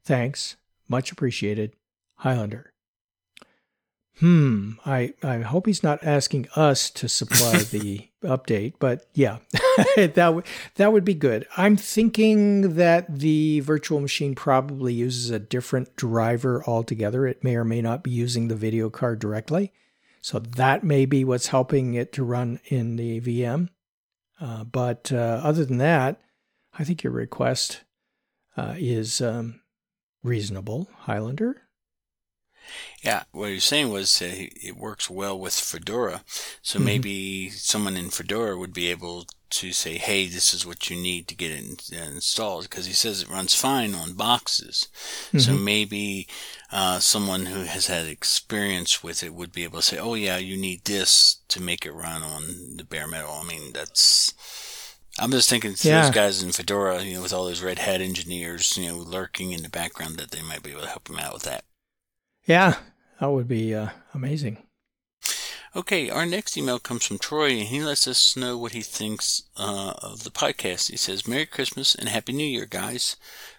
Thanks. 0.04 0.56
Much 0.88 1.12
appreciated. 1.12 1.76
Highlander. 2.16 2.74
Hmm. 4.20 4.74
I, 4.86 5.14
I 5.24 5.40
hope 5.40 5.66
he's 5.66 5.84
not 5.84 6.04
asking 6.04 6.48
us 6.56 6.90
to 6.92 7.08
supply 7.10 7.58
the 7.72 8.10
update, 8.24 8.74
but 8.80 9.06
yeah, 9.14 9.38
that, 9.96 10.16
w- 10.16 10.44
that 10.76 10.92
would 10.92 11.06
be 11.06 11.14
good. 11.14 11.48
I'm 11.58 11.78
thinking 11.78 12.76
that 12.76 13.20
the 13.20 13.60
virtual 13.62 14.00
machine 14.00 14.36
probably 14.36 14.94
uses 14.94 15.30
a 15.30 15.40
different 15.40 15.96
driver 15.96 16.64
altogether. 16.66 17.28
It 17.28 17.44
may 17.44 17.56
or 17.56 17.66
may 17.66 17.82
not 17.82 18.04
be 18.04 18.12
using 18.12 18.48
the 18.48 18.56
video 18.56 18.90
card 18.90 19.20
directly. 19.20 19.72
So 20.22 20.40
that 20.40 20.84
may 20.84 21.06
be 21.06 21.26
what's 21.26 21.48
helping 21.48 21.96
it 21.96 22.14
to 22.14 22.24
run 22.24 22.60
in 22.66 22.96
the 22.96 23.20
VM. 23.20 23.70
Uh, 24.40 24.64
but 24.64 25.12
uh, 25.12 25.42
other 25.44 25.66
than 25.66 25.78
that, 25.80 26.22
I 26.78 26.84
think 26.84 27.04
your 27.04 27.14
request 27.14 27.84
uh, 28.56 28.76
is 28.78 29.22
um, 29.22 29.62
reasonable, 30.24 30.90
Highlander. 31.00 31.63
Yeah, 33.02 33.24
what 33.32 33.48
you're 33.48 33.60
saying 33.60 33.92
was 33.92 34.22
it 34.22 34.78
works 34.78 35.10
well 35.10 35.38
with 35.38 35.54
Fedora. 35.54 36.24
So 36.62 36.78
mm-hmm. 36.78 36.86
maybe 36.86 37.50
someone 37.50 37.98
in 37.98 38.10
Fedora 38.10 38.58
would 38.58 38.74
be 38.74 38.90
able 38.90 39.28
to 39.50 39.72
say, 39.72 39.98
hey, 39.98 40.28
this 40.28 40.54
is 40.54 40.66
what 40.66 40.90
you 40.90 40.96
need 40.96 41.28
to 41.28 41.36
get 41.36 41.52
it 41.52 41.92
installed. 41.92 42.64
Because 42.64 42.86
he 42.86 42.94
says 42.94 43.22
it 43.22 43.30
runs 43.30 43.54
fine 43.54 43.94
on 43.94 44.14
boxes. 44.14 44.88
Mm-hmm. 45.28 45.40
So 45.40 45.54
maybe 45.54 46.28
uh, 46.72 47.00
someone 47.00 47.48
who 47.48 47.64
has 47.64 47.88
had 47.88 48.08
experience 48.08 49.04
with 49.04 49.24
it 49.24 49.34
would 49.34 49.52
be 49.52 49.64
able 49.64 49.80
to 49.80 49.86
say, 49.86 49.98
oh, 49.98 50.16
yeah, 50.16 50.38
you 50.38 50.58
need 50.58 50.86
this 50.86 51.42
to 51.50 51.62
make 51.62 51.86
it 51.86 51.94
run 51.94 52.24
on 52.24 52.78
the 52.78 52.84
bare 52.84 53.08
metal. 53.08 53.40
I 53.42 53.48
mean, 53.48 53.74
that's 53.74 54.34
I'm 55.20 55.32
just 55.32 55.50
thinking 55.50 55.76
yeah. 55.82 56.02
those 56.02 56.12
guys 56.12 56.42
in 56.42 56.52
Fedora, 56.52 57.04
you 57.04 57.16
know, 57.16 57.22
with 57.22 57.34
all 57.34 57.46
those 57.46 57.62
red 57.62 57.80
hat 57.80 58.02
engineers, 58.02 58.78
you 58.78 58.90
know, 58.90 58.98
lurking 58.98 59.52
in 59.52 59.62
the 59.62 59.70
background, 59.70 60.18
that 60.18 60.32
they 60.32 60.42
might 60.42 60.64
be 60.64 60.72
able 60.72 60.82
to 60.82 60.88
help 60.88 61.04
them 61.04 61.20
out 61.20 61.34
with 61.34 61.44
that. 61.44 61.66
Yeah, 62.46 62.78
that 63.20 63.32
would 63.32 63.48
be 63.48 63.74
uh, 63.74 63.90
amazing. 64.14 64.58
Okay, 65.76 66.08
our 66.08 66.26
next 66.26 66.56
email 66.56 66.78
comes 66.78 67.04
from 67.04 67.18
Troy, 67.18 67.50
and 67.50 67.68
he 67.68 67.82
lets 67.82 68.08
us 68.08 68.38
know 68.38 68.56
what 68.60 68.74
he 68.74 68.82
thinks 68.82 69.42
uh, 69.58 69.94
of 70.04 70.24
the 70.24 70.30
podcast. 70.30 70.92
He 70.92 70.98
says, 70.98 71.28
Merry 71.28 71.48
Christmas 71.48 71.96
and 71.96 72.10
Happy 72.10 72.32
New 72.32 72.46
Year, 72.46 72.68
guys. 72.68 73.16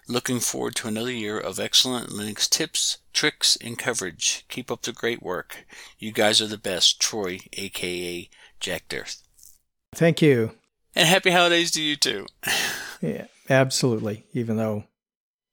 Looking 0.06 0.38
forward 0.38 0.76
to 0.76 0.86
another 0.86 1.10
year 1.10 1.40
of 1.40 1.58
excellent 1.58 2.10
Linux 2.10 2.48
tips, 2.48 2.98
tricks, 3.12 3.56
and 3.60 3.76
coverage. 3.76 4.44
Keep 4.48 4.70
up 4.70 4.82
the 4.82 4.92
great 4.92 5.24
work. 5.24 5.66
You 5.98 6.12
guys 6.12 6.40
are 6.40 6.46
the 6.46 6.56
best. 6.56 7.00
Troy, 7.00 7.40
aka 7.54 8.28
Jack 8.60 8.86
Dearth. 8.88 9.20
Thank 9.92 10.22
you. 10.22 10.52
And 10.94 11.08
happy 11.08 11.30
holidays 11.30 11.72
to 11.72 11.82
you 11.82 11.96
too. 11.96 12.26
yeah, 13.00 13.26
absolutely. 13.50 14.24
Even 14.32 14.56
though 14.56 14.84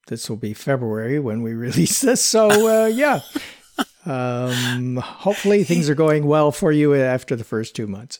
this 0.07 0.29
will 0.29 0.37
be 0.37 0.53
February 0.53 1.19
when 1.19 1.41
we 1.41 1.53
release 1.67 2.01
this. 2.01 2.23
So, 2.23 2.49
uh, 2.49 2.87
yeah. 2.87 3.21
Um, 4.05 4.97
hopefully 4.97 5.63
things 5.63 5.89
are 5.89 5.95
going 5.95 6.25
well 6.25 6.51
for 6.51 6.71
you 6.71 6.95
after 6.95 7.35
the 7.35 7.43
first 7.43 7.75
two 7.75 7.87
months. 7.87 8.19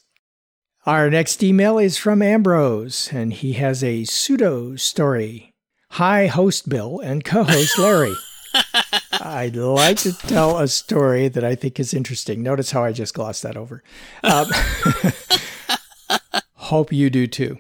Our 0.86 1.10
next 1.10 1.44
email 1.44 1.78
is 1.78 1.98
from 1.98 2.22
Ambrose, 2.22 3.10
and 3.12 3.34
he 3.34 3.54
has 3.54 3.84
a 3.84 4.04
pseudo 4.04 4.76
story. 4.76 5.54
Hi, 5.92 6.28
host 6.28 6.70
Bill 6.70 7.00
and 7.00 7.24
co 7.24 7.44
host 7.44 7.78
Larry. 7.78 8.16
I'd 9.22 9.56
like 9.56 9.98
to 9.98 10.14
tell 10.14 10.58
a 10.58 10.68
story 10.68 11.28
that 11.28 11.44
I 11.44 11.54
think 11.54 11.80
is 11.80 11.94
interesting. 11.94 12.42
Notice 12.42 12.72
how 12.72 12.84
I 12.84 12.92
just 12.92 13.14
glossed 13.14 13.44
that 13.44 13.58
over. 13.58 13.84
Um, 14.24 14.48
Hope 16.56 16.92
you 16.92 17.10
do 17.10 17.28
too. 17.28 17.60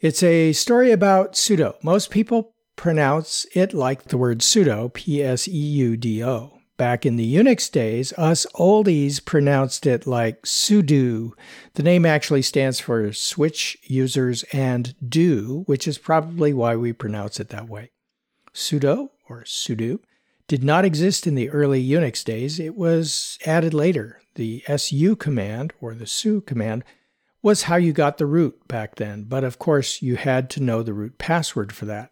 It's 0.00 0.22
a 0.22 0.52
story 0.52 0.90
about 0.90 1.36
pseudo. 1.36 1.76
Most 1.82 2.10
people 2.10 2.54
pronounce 2.76 3.46
it 3.54 3.74
like 3.74 4.04
the 4.04 4.18
word 4.18 4.42
pseudo, 4.42 4.90
P 4.90 5.22
S 5.22 5.48
E 5.48 5.50
U 5.50 5.96
D 5.96 6.22
O. 6.22 6.60
Back 6.76 7.06
in 7.06 7.16
the 7.16 7.34
Unix 7.34 7.72
days, 7.72 8.12
us 8.18 8.46
oldies 8.54 9.24
pronounced 9.24 9.86
it 9.86 10.06
like 10.06 10.42
sudo. 10.42 11.32
The 11.72 11.82
name 11.82 12.04
actually 12.04 12.42
stands 12.42 12.78
for 12.80 13.14
switch 13.14 13.78
users 13.84 14.42
and 14.52 14.94
do, 15.08 15.62
which 15.66 15.88
is 15.88 15.96
probably 15.96 16.52
why 16.52 16.76
we 16.76 16.92
pronounce 16.92 17.40
it 17.40 17.48
that 17.48 17.68
way. 17.68 17.92
Sudo 18.52 19.08
or 19.28 19.44
sudo 19.44 20.00
did 20.48 20.62
not 20.62 20.84
exist 20.84 21.26
in 21.26 21.34
the 21.34 21.48
early 21.48 21.82
Unix 21.82 22.22
days. 22.22 22.60
It 22.60 22.76
was 22.76 23.38
added 23.46 23.72
later. 23.72 24.20
The 24.34 24.62
su 24.76 25.16
command 25.16 25.72
or 25.80 25.94
the 25.94 26.06
su 26.06 26.42
command 26.42 26.84
was 27.42 27.62
how 27.62 27.76
you 27.76 27.94
got 27.94 28.18
the 28.18 28.26
root 28.26 28.68
back 28.68 28.96
then, 28.96 29.24
but 29.24 29.44
of 29.44 29.58
course 29.58 30.02
you 30.02 30.16
had 30.16 30.50
to 30.50 30.62
know 30.62 30.82
the 30.82 30.92
root 30.92 31.16
password 31.16 31.72
for 31.72 31.86
that. 31.86 32.10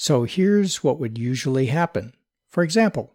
So 0.00 0.22
here's 0.22 0.84
what 0.84 1.00
would 1.00 1.18
usually 1.18 1.66
happen. 1.66 2.14
For 2.48 2.62
example, 2.62 3.12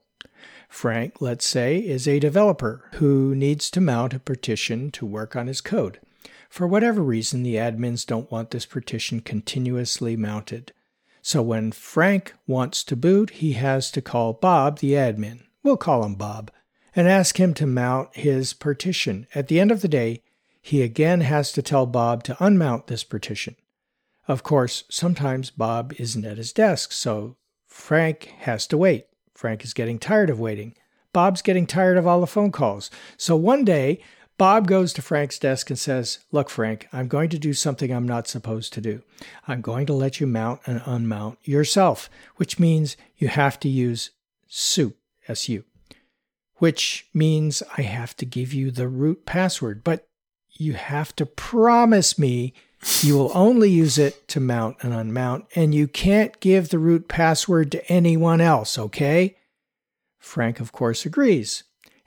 Frank, 0.68 1.22
let's 1.22 1.46
say, 1.46 1.78
is 1.78 2.08
a 2.08 2.20
developer 2.20 2.90
who 2.96 3.34
needs 3.34 3.72
to 3.72 3.82
mount 3.82 4.14
a 4.14 4.20
partition 4.20 4.92
to 4.92 5.06
work 5.06 5.34
on 5.34 5.48
his 5.48 5.62
code. 5.62 6.02
For 6.50 6.68
whatever 6.68 7.02
reason, 7.02 7.42
the 7.42 7.56
admins 7.56 8.06
don't 8.06 8.30
want 8.30 8.52
this 8.52 8.66
partition 8.66 9.22
continuously 9.22 10.18
mounted. 10.18 10.74
So 11.22 11.42
when 11.42 11.72
Frank 11.72 12.34
wants 12.48 12.84
to 12.84 12.98
boot, 12.98 13.30
he 13.30 13.54
has 13.54 13.90
to 13.92 14.02
call 14.02 14.34
Bob, 14.34 14.80
the 14.80 14.92
admin. 14.92 15.44
We'll 15.64 15.78
call 15.78 16.04
him 16.04 16.16
Bob, 16.16 16.52
and 16.94 17.08
ask 17.08 17.40
him 17.40 17.54
to 17.54 17.66
mount 17.66 18.14
his 18.14 18.52
partition. 18.52 19.26
At 19.34 19.48
the 19.48 19.62
end 19.62 19.72
of 19.72 19.82
the 19.82 19.88
day, 19.88 20.22
he 20.62 20.82
again 20.82 21.22
has 21.22 21.54
to 21.54 21.62
tell 21.62 21.86
Bob 21.86 22.24
to 22.26 22.36
unmount 22.36 22.88
this 22.88 23.06
partition. 23.06 23.56
Of 24.28 24.44
course, 24.44 24.84
sometimes 24.90 25.50
Bob 25.50 25.94
isn't 25.98 26.26
at 26.26 26.38
his 26.38 26.54
desk, 26.54 26.92
so 26.92 27.38
Frank 27.68 28.34
has 28.40 28.66
to 28.68 28.78
wait. 28.78 29.08
Frank 29.34 29.64
is 29.64 29.74
getting 29.74 30.00
tired 30.00 30.30
of 30.30 30.40
waiting. 30.40 30.76
Bob's 31.12 31.42
getting 31.42 31.68
tired 31.68 31.98
of 31.98 32.08
all 32.08 32.22
the 32.22 32.28
phone 32.28 32.52
calls. 32.52 32.90
So 33.18 33.36
one 33.36 33.66
day, 33.66 34.00
Bob 34.38 34.68
goes 34.68 34.94
to 34.94 35.02
Frank's 35.02 35.38
desk 35.38 35.70
and 35.70 35.78
says, 35.78 36.20
Look, 36.32 36.50
Frank, 36.50 36.88
I'm 36.92 37.08
going 37.08 37.30
to 37.30 37.40
do 37.40 37.54
something 37.54 37.92
I'm 37.92 38.08
not 38.08 38.28
supposed 38.28 38.74
to 38.74 38.82
do. 38.82 39.04
I'm 39.48 39.62
going 39.62 39.86
to 39.88 39.94
let 39.94 40.20
you 40.20 40.28
mount 40.28 40.62
and 40.66 40.82
unmount 40.82 41.38
yourself, 41.44 42.10
which 42.38 42.60
means 42.60 42.98
you 43.18 43.28
have 43.28 43.60
to 43.60 43.70
use 43.70 44.12
SU, 44.50 44.94
S-U, 45.28 45.64
which 46.56 47.08
means 47.14 47.62
I 47.78 47.84
have 47.84 48.16
to 48.18 48.26
give 48.26 48.54
you 48.54 48.72
the 48.72 48.88
root 48.88 49.26
password, 49.26 49.84
but 49.84 50.08
you 50.50 50.74
have 50.74 51.16
to 51.18 51.26
promise 51.26 52.18
me 52.18 52.54
you 53.02 53.18
will 53.18 53.32
only 53.34 53.70
use 53.70 53.98
it 53.98 54.28
to 54.30 54.40
mount 54.40 54.78
and 54.82 54.94
unmount, 54.94 55.46
and 55.56 55.74
you 55.74 55.88
can't 55.88 56.40
give 56.40 56.70
the 56.70 56.80
root 56.80 57.08
password 57.08 57.72
to 57.72 57.92
anyone 57.92 58.42
else, 58.42 58.78
okay? 58.78 59.38
Frank, 60.20 60.60
of 60.60 60.72
course, 60.72 61.06
agrees 61.06 61.64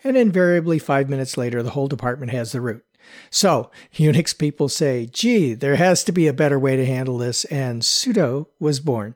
and 0.07 0.17
invariably 0.17 0.79
five 0.79 1.09
minutes 1.09 1.37
later, 1.37 1.63
the 1.63 1.71
whole 1.71 1.89
department 1.89 2.33
has 2.33 2.53
the 2.53 2.61
root. 2.61 2.85
So 3.31 3.71
Unix 3.95 4.37
people 4.37 4.69
say, 4.69 5.07
gee, 5.07 5.55
there 5.55 5.77
has 5.77 6.05
to 6.05 6.13
be 6.13 6.27
a 6.27 6.33
better 6.33 6.59
way 6.59 6.77
to 6.77 6.87
handle 6.87 7.19
this, 7.19 7.45
and 7.47 7.83
sudo 7.83 8.47
was 8.59 8.81
born. 8.81 9.15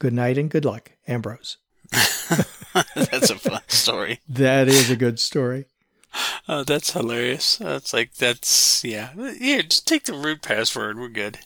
Good 0.00 0.12
night 0.12 0.38
and 0.38 0.50
good 0.50 0.64
luck, 0.64 0.92
Ambrose. 1.06 1.58
that's 1.92 3.30
a 3.30 3.38
fun 3.38 3.62
story. 3.68 4.20
that 4.28 4.68
is 4.68 4.90
a 4.90 4.96
good 4.96 5.18
story. 5.18 5.66
Oh, 6.50 6.64
that's 6.64 6.92
hilarious. 6.92 7.56
That's 7.56 7.92
like 7.92 8.14
that's 8.14 8.82
yeah. 8.82 9.10
Yeah, 9.38 9.60
just 9.60 9.86
take 9.86 10.04
the 10.04 10.14
root 10.14 10.40
password. 10.40 10.98
We're 10.98 11.08
good. 11.08 11.40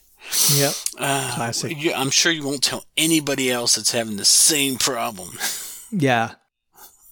Yep. 0.54 0.72
Uh, 0.96 1.32
Classic. 1.34 1.76
I'm 1.96 2.10
sure 2.10 2.30
you 2.30 2.44
won't 2.44 2.62
tell 2.62 2.84
anybody 2.96 3.50
else 3.50 3.74
that's 3.74 3.90
having 3.90 4.16
the 4.16 4.24
same 4.24 4.76
problem. 4.76 5.30
Yeah. 5.94 6.36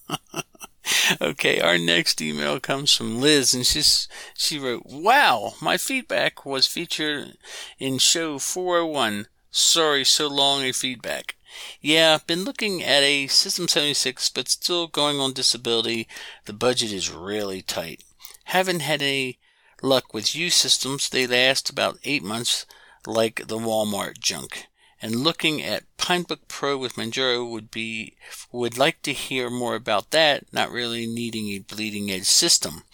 okay, 1.20 1.60
our 1.60 1.76
next 1.76 2.22
email 2.22 2.58
comes 2.58 2.94
from 2.96 3.20
Liz, 3.20 3.52
and 3.52 3.66
she's 3.66 4.08
she 4.34 4.58
wrote, 4.58 4.84
"Wow, 4.86 5.52
my 5.60 5.76
feedback 5.76 6.46
was 6.46 6.66
featured 6.66 7.36
in 7.78 7.98
show 7.98 8.38
401. 8.38 9.26
Sorry, 9.50 10.02
so 10.04 10.28
long 10.28 10.62
a 10.62 10.72
feedback. 10.72 11.36
Yeah, 11.80 12.18
been 12.26 12.44
looking 12.44 12.82
at 12.82 13.02
a 13.02 13.26
System 13.26 13.68
76, 13.68 14.28
but 14.30 14.48
still 14.48 14.86
going 14.86 15.18
on 15.18 15.32
disability. 15.32 16.08
The 16.44 16.52
budget 16.52 16.92
is 16.92 17.10
really 17.10 17.62
tight. 17.62 18.04
Haven't 18.44 18.80
had 18.80 19.02
any 19.02 19.38
luck 19.82 20.12
with 20.14 20.34
used 20.34 20.56
systems. 20.56 21.08
They 21.08 21.26
last 21.26 21.70
about 21.70 21.98
eight 22.04 22.22
months, 22.22 22.66
like 23.06 23.46
the 23.46 23.58
Walmart 23.58 24.18
junk." 24.18 24.66
and 25.02 25.16
looking 25.16 25.62
at 25.62 25.84
Pinebook 25.96 26.40
Pro 26.46 26.76
with 26.76 26.94
Manjaro 26.94 27.48
would 27.48 27.70
be 27.70 28.14
would 28.52 28.76
like 28.76 29.00
to 29.02 29.12
hear 29.12 29.48
more 29.48 29.74
about 29.74 30.10
that, 30.10 30.52
not 30.52 30.70
really 30.70 31.06
needing 31.06 31.48
a 31.48 31.60
bleeding 31.60 32.10
edge 32.10 32.24
system. 32.24 32.84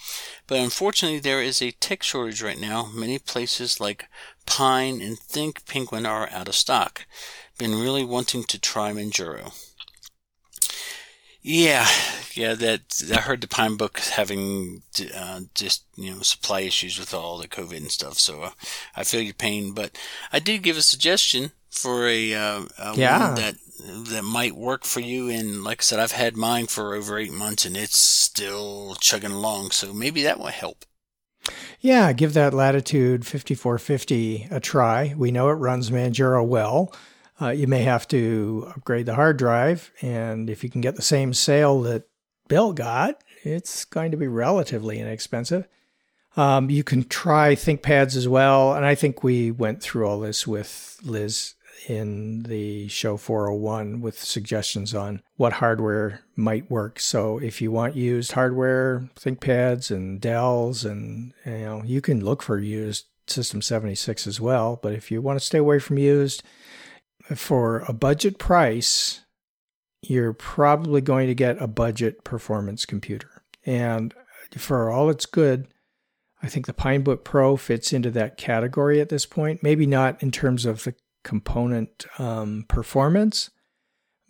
But 0.47 0.61
unfortunately 0.61 1.19
there 1.19 1.43
is 1.43 1.61
a 1.61 1.73
tech 1.73 2.03
shortage 2.03 2.43
right 2.43 2.61
now. 2.61 2.87
Many 2.87 3.19
places 3.19 3.81
like 3.81 4.09
Pine 4.45 5.01
and 5.01 5.19
ThinkPenguin 5.19 6.09
are 6.09 6.31
out 6.31 6.49
of 6.49 6.55
stock. 6.55 7.07
Been 7.59 7.81
really 7.81 8.05
wanting 8.05 8.45
to 8.45 8.61
try 8.61 8.93
Manjaro. 8.93 9.53
Yeah, 11.43 11.87
yeah. 12.35 12.55
That 12.55 13.03
I 13.15 13.21
heard 13.21 13.41
the 13.41 13.47
Pinebook 13.47 13.99
having 14.11 14.83
uh, 15.15 15.43
just 15.55 15.85
you 15.95 16.13
know 16.13 16.23
supply 16.23 16.61
issues 16.61 16.99
with 16.99 17.15
all 17.15 17.39
the 17.39 17.47
COVID 17.47 17.77
and 17.77 17.91
stuff. 17.91 18.19
So 18.19 18.43
uh, 18.43 18.51
I 18.97 19.05
feel 19.05 19.21
your 19.21 19.33
pain, 19.33 19.73
but 19.73 19.97
I 20.33 20.41
did 20.41 20.63
give 20.63 20.77
a 20.77 20.83
suggestion 20.83 21.53
for 21.71 22.09
a, 22.09 22.35
uh, 22.35 22.63
a 22.79 22.97
yeah. 22.97 23.35
that 23.35 23.55
that 24.11 24.25
might 24.25 24.57
work 24.57 24.85
for 24.85 25.01
you. 25.01 25.29
And 25.29 25.63
like 25.63 25.81
I 25.81 25.85
said, 25.85 26.01
I've 26.01 26.13
had 26.13 26.37
mine 26.37 26.67
for 26.67 26.95
over 26.95 27.19
eight 27.19 27.33
months, 27.33 27.65
and 27.65 27.77
it's 27.77 27.99
still 27.99 28.97
chugging 29.01 29.31
along. 29.31 29.71
So 29.71 29.93
maybe 29.93 30.23
that 30.25 30.39
will 30.39 30.47
help. 30.47 30.85
Yeah, 31.81 32.13
give 32.13 32.35
that 32.35 32.55
Latitude 32.55 33.25
5450 33.25 34.49
a 34.51 34.59
try. 34.59 35.15
We 35.17 35.31
know 35.31 35.49
it 35.51 35.55
runs 35.55 35.91
Manjaro 35.91 36.45
well. 36.45 36.93
Uh, 37.41 37.51
you 37.51 37.67
may 37.67 37.83
have 37.83 38.09
to 38.09 38.73
upgrade 38.75 39.07
the 39.07 39.15
hard 39.15 39.37
drive, 39.37 39.93
and 40.01 40.49
if 40.49 40.65
you 40.65 40.71
can 40.71 40.81
get 40.81 40.97
the 40.97 41.03
same 41.03 41.35
sale 41.35 41.83
that 41.83 42.05
Bill 42.49 42.73
got, 42.73 43.23
it's 43.43 43.85
going 43.85 44.11
to 44.11 44.17
be 44.17 44.27
relatively 44.27 44.99
inexpensive. 45.01 45.69
Um, 46.37 46.71
you 46.71 46.83
can 46.83 47.05
try 47.05 47.55
ThinkPads 47.55 48.17
as 48.17 48.29
well, 48.29 48.75
and 48.75 48.85
I 48.85 48.95
think 48.95 49.23
we 49.23 49.51
went 49.51 49.83
through 49.83 50.07
all 50.07 50.21
this 50.21 50.47
with 50.47 50.99
Liz 51.03 51.55
in 51.89 52.45
the 52.45 52.89
show 52.89 53.17
401 53.17 54.01
with 54.01 54.19
suggestions 54.19 54.95
on 54.95 55.23
what 55.37 55.55
hardware 55.55 56.21
might 56.35 56.71
work. 56.71 56.99
So 56.99 57.39
if 57.39 57.61
you 57.61 57.71
want 57.71 57.97
used 57.97 58.33
hardware, 58.33 59.09
ThinkPads 59.17 59.91
and 59.91 60.21
Dells, 60.21 60.85
and 60.85 61.33
you 61.45 61.53
know 61.53 61.83
you 61.85 62.01
can 62.01 62.25
look 62.25 62.43
for 62.43 62.59
used 62.59 63.07
System 63.27 63.61
76 63.61 64.27
as 64.27 64.41
well. 64.41 64.79
But 64.81 64.93
if 64.93 65.11
you 65.11 65.21
want 65.21 65.39
to 65.39 65.45
stay 65.45 65.59
away 65.59 65.79
from 65.79 65.99
used 65.99 66.43
for 67.35 67.81
a 67.89 67.93
budget 67.93 68.39
price, 68.39 69.23
you're 70.03 70.33
probably 70.33 71.01
going 71.01 71.27
to 71.27 71.35
get 71.35 71.61
a 71.61 71.67
budget 71.67 72.25
performance 72.25 72.85
computer. 72.87 73.43
And 73.65 74.15
for 74.57 74.91
all 74.91 75.11
it's 75.11 75.27
good, 75.27 75.69
I 76.43 76.49
think 76.49 76.67
the 76.67 76.73
Pinebook 76.73 77.25
Pro 77.25 77.57
fits 77.57 77.93
into 77.93 78.11
that 78.13 78.37
category 78.37 79.01
at 79.01 79.09
this 79.09 79.27
point. 79.27 79.63
Maybe 79.63 79.87
not 79.87 80.23
in 80.23 80.31
terms 80.31 80.65
of 80.65 80.85
the 80.85 80.95
component 81.25 82.07
um, 82.19 82.65
performance, 82.69 83.51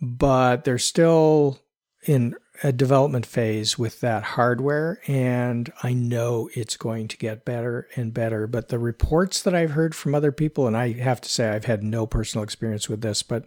but 0.01 0.65
they're 0.65 0.79
still 0.79 1.61
in 2.07 2.35
a 2.63 2.73
development 2.73 3.27
phase 3.27 3.79
with 3.79 4.01
that 4.01 4.23
hardware. 4.23 5.01
And 5.07 5.73
I 5.83 5.93
know 5.93 6.49
it's 6.55 6.77
going 6.77 7.09
to 7.09 7.17
get 7.17 7.45
better 7.45 7.89
and 7.97 8.15
better. 8.15 8.47
But 8.47 8.69
the 8.69 8.79
reports 8.79 9.43
that 9.43 9.55
I've 9.55 9.73
heard 9.73 9.95
from 9.95 10.15
other 10.15 10.33
people, 10.33 10.67
and 10.67 10.77
I 10.77 10.93
have 10.93 11.21
to 11.23 11.29
say, 11.29 11.51
I've 11.51 11.65
had 11.65 11.83
no 11.83 12.07
personal 12.07 12.45
experience 12.45 12.89
with 12.89 13.01
this, 13.01 13.23
but 13.23 13.45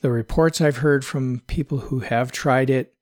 the 0.00 0.10
reports 0.10 0.60
I've 0.60 0.78
heard 0.78 1.04
from 1.04 1.42
people 1.46 1.78
who 1.78 2.00
have 2.00 2.32
tried 2.32 2.70
it 2.70 2.94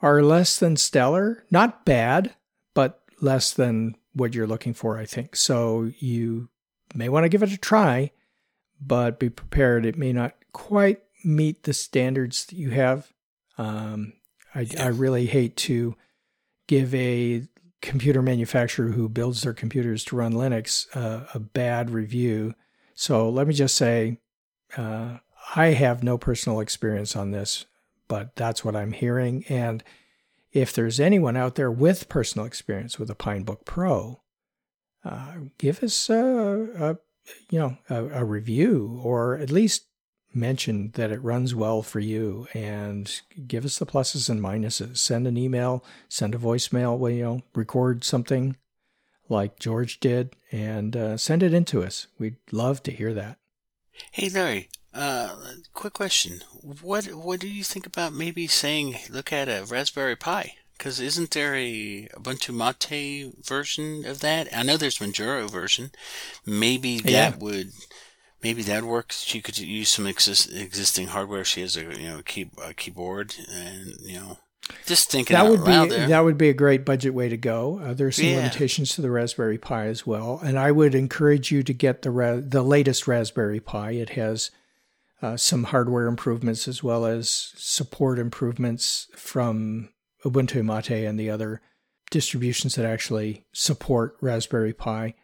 are 0.00 0.22
less 0.22 0.58
than 0.58 0.76
stellar, 0.76 1.44
not 1.50 1.84
bad, 1.84 2.34
but 2.74 3.02
less 3.20 3.52
than 3.52 3.96
what 4.12 4.34
you're 4.34 4.46
looking 4.46 4.74
for, 4.74 4.98
I 4.98 5.04
think. 5.04 5.36
So 5.36 5.90
you 5.98 6.48
may 6.94 7.08
want 7.08 7.24
to 7.24 7.28
give 7.28 7.42
it 7.42 7.52
a 7.52 7.58
try 7.58 8.12
but 8.80 9.18
be 9.18 9.30
prepared. 9.30 9.84
It 9.84 9.96
may 9.98 10.12
not 10.12 10.34
quite 10.52 11.02
meet 11.24 11.64
the 11.64 11.72
standards 11.72 12.46
that 12.46 12.56
you 12.56 12.70
have. 12.70 13.12
Um, 13.56 14.12
I, 14.58 14.62
yeah. 14.62 14.84
I 14.84 14.88
really 14.88 15.26
hate 15.26 15.56
to 15.58 15.94
give 16.66 16.92
a 16.94 17.44
computer 17.80 18.22
manufacturer 18.22 18.90
who 18.90 19.08
builds 19.08 19.42
their 19.42 19.54
computers 19.54 20.04
to 20.06 20.16
run 20.16 20.32
Linux 20.32 20.86
uh, 20.96 21.26
a 21.32 21.38
bad 21.38 21.90
review. 21.90 22.54
So 22.94 23.28
let 23.28 23.46
me 23.46 23.54
just 23.54 23.76
say, 23.76 24.18
uh, 24.76 25.18
I 25.54 25.66
have 25.68 26.02
no 26.02 26.18
personal 26.18 26.58
experience 26.58 27.14
on 27.14 27.30
this, 27.30 27.66
but 28.08 28.34
that's 28.34 28.64
what 28.64 28.74
I'm 28.74 28.92
hearing. 28.92 29.44
And 29.48 29.84
if 30.52 30.72
there's 30.72 30.98
anyone 30.98 31.36
out 31.36 31.54
there 31.54 31.70
with 31.70 32.08
personal 32.08 32.44
experience 32.46 32.98
with 32.98 33.10
a 33.10 33.14
Pinebook 33.14 33.64
Pro, 33.64 34.22
uh, 35.04 35.34
give 35.56 35.84
us 35.84 36.10
a, 36.10 36.68
a 36.76 36.96
you 37.48 37.60
know, 37.60 37.78
a, 37.88 38.20
a 38.20 38.24
review 38.24 39.00
or 39.04 39.36
at 39.36 39.52
least 39.52 39.86
mention 40.34 40.90
that 40.94 41.10
it 41.10 41.22
runs 41.22 41.54
well 41.54 41.82
for 41.82 42.00
you 42.00 42.46
and 42.54 43.20
give 43.46 43.64
us 43.64 43.78
the 43.78 43.86
pluses 43.86 44.28
and 44.28 44.40
minuses. 44.40 44.98
Send 44.98 45.26
an 45.26 45.36
email, 45.36 45.84
send 46.08 46.34
a 46.34 46.38
voicemail, 46.38 46.98
well, 46.98 47.12
you 47.12 47.22
know, 47.22 47.42
record 47.54 48.04
something 48.04 48.56
like 49.28 49.58
George 49.58 50.00
did 50.00 50.36
and 50.52 50.96
uh, 50.96 51.16
send 51.16 51.42
it 51.42 51.54
in 51.54 51.64
to 51.66 51.82
us. 51.82 52.06
We'd 52.18 52.36
love 52.52 52.82
to 52.84 52.92
hear 52.92 53.12
that. 53.14 53.38
Hey, 54.12 54.28
Larry, 54.28 54.68
uh, 54.94 55.34
quick 55.74 55.94
question. 55.94 56.40
What, 56.62 57.06
what 57.06 57.40
do 57.40 57.48
you 57.48 57.64
think 57.64 57.86
about 57.86 58.12
maybe 58.12 58.46
saying, 58.46 58.96
look 59.10 59.32
at 59.32 59.48
a 59.48 59.66
Raspberry 59.68 60.16
Pi? 60.16 60.54
Because 60.76 61.00
isn't 61.00 61.32
there 61.32 61.56
a 61.56 62.08
Ubuntu 62.16 62.54
Mate 62.54 63.34
version 63.44 64.04
of 64.06 64.20
that? 64.20 64.48
I 64.56 64.62
know 64.62 64.76
there's 64.76 64.98
Manjaro 64.98 65.50
version. 65.50 65.90
Maybe 66.46 67.00
that 67.00 67.10
yeah. 67.10 67.36
would, 67.36 67.72
maybe 68.42 68.62
that 68.62 68.84
works. 68.84 69.22
She 69.22 69.40
could 69.40 69.58
use 69.58 69.88
some 69.88 70.06
exist, 70.06 70.52
existing 70.52 71.08
hardware. 71.08 71.44
She 71.44 71.60
has 71.62 71.76
a 71.76 71.82
you 71.82 72.08
know 72.08 72.22
key, 72.24 72.50
a 72.62 72.74
keyboard, 72.74 73.34
and 73.50 73.94
you 74.02 74.18
know, 74.18 74.38
just 74.86 75.10
thinking 75.10 75.34
that 75.34 75.48
would 75.48 75.64
be 75.64 75.88
there. 75.88 76.08
that 76.08 76.24
would 76.24 76.38
be 76.38 76.48
a 76.48 76.54
great 76.54 76.84
budget 76.84 77.14
way 77.14 77.28
to 77.28 77.36
go. 77.36 77.80
Uh, 77.80 77.94
there's 77.94 78.16
some 78.16 78.26
yeah. 78.26 78.36
limitations 78.36 78.94
to 78.94 79.02
the 79.02 79.10
Raspberry 79.10 79.58
Pi 79.58 79.86
as 79.86 80.06
well, 80.06 80.40
and 80.42 80.58
I 80.58 80.72
would 80.72 80.94
encourage 80.94 81.50
you 81.50 81.62
to 81.62 81.72
get 81.72 82.02
the 82.02 82.10
ra- 82.10 82.40
the 82.42 82.62
latest 82.62 83.06
Raspberry 83.06 83.60
Pi. 83.60 83.92
It 83.92 84.10
has 84.10 84.50
uh, 85.20 85.36
some 85.36 85.64
hardware 85.64 86.06
improvements 86.06 86.68
as 86.68 86.82
well 86.82 87.04
as 87.04 87.52
support 87.56 88.18
improvements 88.18 89.08
from 89.16 89.90
Ubuntu 90.24 90.64
Mate 90.64 91.06
and 91.06 91.18
the 91.18 91.30
other 91.30 91.60
distributions 92.10 92.74
that 92.74 92.86
actually 92.86 93.44
support 93.52 94.16
Raspberry 94.20 94.72
Pi. 94.72 95.14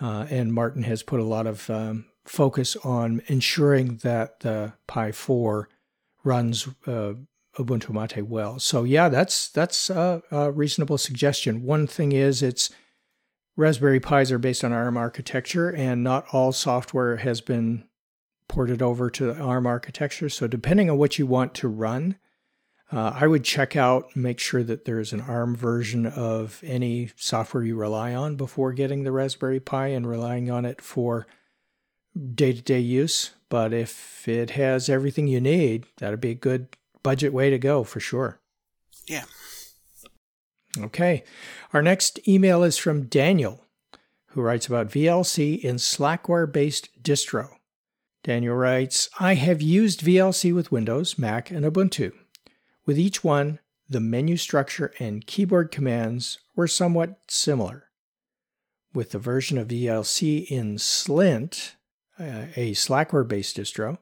Uh, 0.00 0.26
and 0.30 0.52
Martin 0.52 0.84
has 0.84 1.02
put 1.02 1.18
a 1.18 1.24
lot 1.24 1.46
of 1.46 1.68
um, 1.70 2.04
focus 2.28 2.76
on 2.76 3.22
ensuring 3.26 3.96
that 4.02 4.40
the 4.40 4.72
Pi 4.86 5.12
4 5.12 5.68
runs 6.24 6.68
uh, 6.86 7.14
Ubuntu 7.56 7.90
Mate 7.90 8.26
well. 8.26 8.58
So 8.58 8.84
yeah, 8.84 9.08
that's 9.08 9.48
that's 9.48 9.90
a, 9.90 10.22
a, 10.30 10.52
reasonable 10.52 10.98
suggestion. 10.98 11.64
One 11.64 11.86
thing 11.86 12.12
is 12.12 12.42
it's 12.42 12.70
Raspberry 13.56 14.00
Pis 14.00 14.30
are 14.30 14.38
based 14.38 14.62
on 14.62 14.72
ARM 14.72 14.96
architecture, 14.96 15.70
and 15.70 16.04
not 16.04 16.26
all 16.32 16.52
software 16.52 17.16
has 17.16 17.40
been 17.40 17.84
ported 18.46 18.80
over 18.80 19.10
to 19.10 19.34
ARM 19.34 19.66
architecture. 19.66 20.28
So 20.28 20.46
depending 20.46 20.88
on 20.88 20.98
what 20.98 21.18
you 21.18 21.26
want 21.26 21.54
to 21.54 21.68
run, 21.68 22.16
uh, 22.90 23.12
I 23.14 23.26
would 23.26 23.44
check 23.44 23.76
out, 23.76 24.16
make 24.16 24.38
sure 24.38 24.62
that 24.62 24.84
there's 24.84 25.12
an 25.12 25.20
ARM 25.20 25.54
version 25.54 26.06
of 26.06 26.62
any 26.64 27.10
software 27.16 27.62
you 27.62 27.76
rely 27.76 28.14
on 28.14 28.36
before 28.36 28.72
getting 28.72 29.02
the 29.02 29.12
Raspberry 29.12 29.60
Pi 29.60 29.88
and 29.88 30.08
relying 30.08 30.50
on 30.50 30.64
it 30.64 30.80
for 30.80 31.26
day 32.34 32.52
to 32.52 32.62
day 32.62 32.80
use. 32.80 33.30
But 33.48 33.72
if 33.72 34.28
it 34.28 34.50
has 34.50 34.88
everything 34.88 35.26
you 35.26 35.40
need, 35.40 35.86
that'd 35.98 36.20
be 36.20 36.30
a 36.30 36.34
good 36.34 36.68
budget 37.02 37.32
way 37.32 37.50
to 37.50 37.58
go 37.58 37.84
for 37.84 38.00
sure. 38.00 38.40
Yeah. 39.06 39.24
Okay. 40.78 41.24
Our 41.72 41.82
next 41.82 42.26
email 42.28 42.62
is 42.62 42.76
from 42.76 43.06
Daniel, 43.06 43.64
who 44.28 44.42
writes 44.42 44.66
about 44.66 44.90
VLC 44.90 45.58
in 45.58 45.76
Slackware 45.76 46.50
based 46.50 47.02
distro. 47.02 47.50
Daniel 48.22 48.56
writes 48.56 49.08
I 49.18 49.34
have 49.34 49.62
used 49.62 50.02
VLC 50.02 50.54
with 50.54 50.72
Windows, 50.72 51.18
Mac, 51.18 51.50
and 51.50 51.64
Ubuntu. 51.64 52.12
With 52.84 52.98
each 52.98 53.24
one, 53.24 53.58
the 53.88 54.00
menu 54.00 54.36
structure 54.36 54.92
and 54.98 55.26
keyboard 55.26 55.70
commands 55.70 56.38
were 56.54 56.68
somewhat 56.68 57.18
similar. 57.28 57.84
With 58.92 59.12
the 59.12 59.18
version 59.18 59.56
of 59.56 59.68
VLC 59.68 60.46
in 60.46 60.76
Slint, 60.76 61.74
uh, 62.18 62.46
a 62.56 62.72
Slackware 62.72 63.26
based 63.26 63.56
distro, 63.56 63.98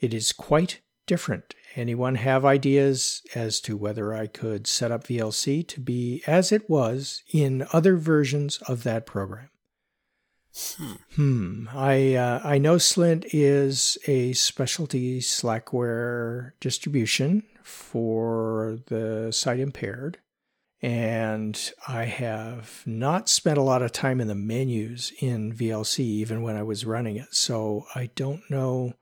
it 0.00 0.12
is 0.14 0.32
quite 0.32 0.80
different. 1.06 1.54
Anyone 1.74 2.16
have 2.16 2.44
ideas 2.44 3.22
as 3.34 3.60
to 3.60 3.76
whether 3.76 4.14
I 4.14 4.26
could 4.26 4.66
set 4.66 4.90
up 4.90 5.04
VLC 5.04 5.66
to 5.68 5.80
be 5.80 6.22
as 6.26 6.52
it 6.52 6.68
was 6.70 7.22
in 7.32 7.66
other 7.72 7.96
versions 7.96 8.58
of 8.66 8.82
that 8.84 9.06
program? 9.06 9.50
Hmm. 10.56 10.92
hmm. 11.14 11.68
I 11.70 12.14
uh, 12.14 12.40
I 12.42 12.56
know 12.56 12.76
Slint 12.76 13.26
is 13.32 13.98
a 14.06 14.32
specialty 14.32 15.20
Slackware 15.20 16.52
distribution 16.60 17.42
for 17.62 18.78
the 18.86 19.32
sight 19.32 19.60
impaired, 19.60 20.18
and 20.86 21.72
I 21.88 22.04
have 22.04 22.84
not 22.86 23.28
spent 23.28 23.58
a 23.58 23.62
lot 23.62 23.82
of 23.82 23.90
time 23.90 24.20
in 24.20 24.28
the 24.28 24.36
menus 24.36 25.12
in 25.18 25.52
VLC 25.52 25.98
even 25.98 26.42
when 26.42 26.54
I 26.54 26.62
was 26.62 26.86
running 26.86 27.16
it. 27.16 27.34
So 27.34 27.86
I 27.96 28.10
don't 28.14 28.48
know. 28.48 28.94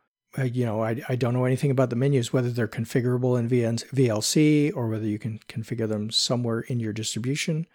You 0.42 0.64
know, 0.64 0.82
I, 0.82 1.02
I 1.10 1.14
don't 1.14 1.34
know 1.34 1.44
anything 1.44 1.70
about 1.70 1.90
the 1.90 1.96
menus, 1.96 2.32
whether 2.32 2.48
they're 2.48 2.66
configurable 2.66 3.38
in 3.38 3.50
VLC 3.50 4.74
or 4.74 4.88
whether 4.88 5.04
you 5.04 5.18
can 5.18 5.40
configure 5.46 5.86
them 5.86 6.10
somewhere 6.10 6.60
in 6.60 6.80
your 6.80 6.94
distribution. 6.94 7.66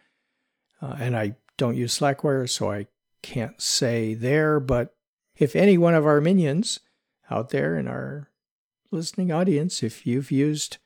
Uh, 0.81 0.95
and 0.99 1.15
I 1.15 1.35
don't 1.57 1.77
use 1.77 1.97
Slackware, 1.97 2.49
so 2.49 2.71
I 2.71 2.87
can't 3.21 3.61
say 3.61 4.15
there, 4.15 4.59
but 4.59 4.95
if 5.37 5.55
any 5.55 5.77
one 5.77 5.93
of 5.93 6.07
our 6.07 6.19
minions 6.19 6.79
out 7.29 7.49
there 7.49 7.77
in 7.77 7.87
our 7.87 8.31
listening 8.89 9.31
audience, 9.31 9.83
if 9.83 10.07
you've 10.07 10.31
used 10.31 10.79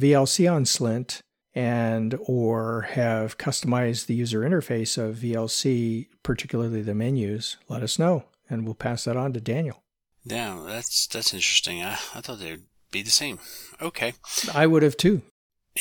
VLC 0.00 0.50
on 0.50 0.64
Slint 0.64 1.20
and 1.54 2.18
or 2.26 2.82
have 2.82 3.38
customized 3.38 4.06
the 4.06 4.14
user 4.14 4.40
interface 4.40 4.96
of 4.96 5.16
VLC, 5.16 6.08
particularly 6.22 6.82
the 6.82 6.94
menus, 6.94 7.56
let 7.68 7.82
us 7.82 7.98
know 7.98 8.24
and 8.48 8.64
we'll 8.64 8.74
pass 8.74 9.04
that 9.04 9.16
on 9.16 9.32
to 9.32 9.40
Daniel. 9.40 9.82
Yeah, 10.24 10.62
that's 10.66 11.06
that's 11.06 11.34
interesting. 11.34 11.82
I, 11.82 11.92
I 12.14 12.20
thought 12.20 12.38
they'd 12.38 12.62
be 12.90 13.02
the 13.02 13.10
same. 13.10 13.38
Okay. 13.80 14.14
I 14.54 14.66
would 14.66 14.82
have 14.82 14.96
too. 14.96 15.22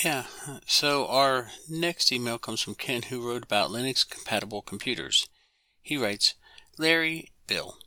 Yeah. 0.03 0.23
So 0.65 1.05
our 1.07 1.49
next 1.69 2.11
email 2.11 2.37
comes 2.37 2.61
from 2.61 2.75
Ken 2.75 3.03
who 3.03 3.27
wrote 3.27 3.43
about 3.43 3.69
Linux 3.69 4.09
compatible 4.09 4.61
computers. 4.61 5.27
He 5.81 5.97
writes, 5.97 6.35
Larry, 6.77 7.29
Bill, 7.47 7.77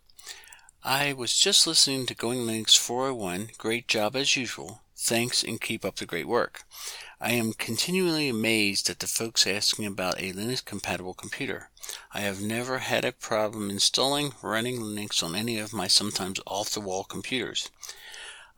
I 0.85 1.15
was 1.15 1.37
just 1.37 1.67
listening 1.67 2.05
to 2.07 2.15
Going 2.15 2.41
Linux 2.41 2.79
401. 2.79 3.51
Great 3.57 3.89
job 3.89 4.15
as 4.15 4.37
usual. 4.37 4.83
Thanks 4.97 5.43
and 5.43 5.61
keep 5.61 5.85
up 5.85 5.97
the 5.97 6.07
great 6.07 6.29
work. 6.29 6.65
I 7.27 7.31
am 7.31 7.55
continually 7.55 8.29
amazed 8.29 8.91
at 8.91 8.99
the 8.99 9.07
folks 9.07 9.47
asking 9.47 9.87
about 9.87 10.21
a 10.21 10.35
Linux 10.35 10.63
compatible 10.63 11.15
computer. 11.15 11.71
I 12.13 12.21
have 12.21 12.43
never 12.43 12.81
had 12.81 13.03
a 13.03 13.13
problem 13.13 13.71
installing 13.71 14.35
running 14.43 14.79
Linux 14.79 15.23
on 15.23 15.35
any 15.35 15.59
of 15.59 15.73
my 15.73 15.87
sometimes 15.87 16.39
off 16.47 16.75
the 16.75 16.81
wall 16.81 17.03
computers. 17.03 17.71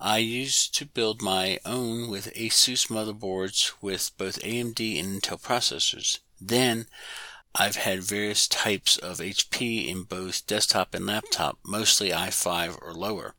I 0.01 0.19
used 0.19 0.75
to 0.75 0.85
build 0.85 1.23
my 1.23 1.61
own 1.65 2.11
with 2.11 2.35
ASUS 2.35 2.89
motherboards 2.89 3.71
with 3.81 4.11
both 4.19 4.43
AMD 4.43 4.99
and 4.99 5.23
Intel 5.23 5.41
processors. 5.41 6.19
Then 6.41 6.89
I've 7.55 7.77
had 7.77 8.03
various 8.03 8.49
types 8.49 8.99
of 8.99 9.19
HP 9.19 9.87
in 9.87 10.03
both 10.03 10.45
desktop 10.45 10.93
and 10.93 11.07
laptop, 11.07 11.61
mostly 11.65 12.11
i5 12.11 12.83
or 12.83 12.93
lower. 12.93 13.37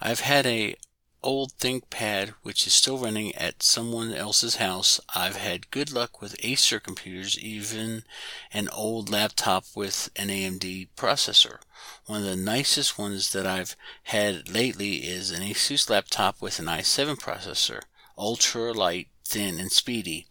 I've 0.00 0.20
had 0.20 0.46
a 0.46 0.76
old 1.22 1.52
ThinkPad 1.58 2.34
which 2.42 2.66
is 2.66 2.72
still 2.72 2.98
running 2.98 3.34
at 3.34 3.62
someone 3.62 4.12
else's 4.12 4.56
house. 4.56 5.00
I've 5.14 5.36
had 5.36 5.70
good 5.70 5.92
luck 5.92 6.20
with 6.20 6.36
Acer 6.42 6.80
computers, 6.80 7.38
even 7.38 8.04
an 8.52 8.68
old 8.68 9.10
laptop 9.10 9.64
with 9.74 10.10
an 10.16 10.28
AMD 10.28 10.88
processor. 10.96 11.58
One 12.06 12.20
of 12.20 12.26
the 12.26 12.36
nicest 12.36 12.98
ones 12.98 13.32
that 13.32 13.46
I've 13.46 13.76
had 14.04 14.48
lately 14.48 14.96
is 14.96 15.30
an 15.30 15.42
Asus 15.42 15.90
laptop 15.90 16.40
with 16.40 16.58
an 16.58 16.66
i7 16.66 17.16
processor, 17.16 17.82
ultra 18.16 18.72
light, 18.72 19.08
thin, 19.24 19.58
and 19.58 19.72
speedy. 19.72 20.26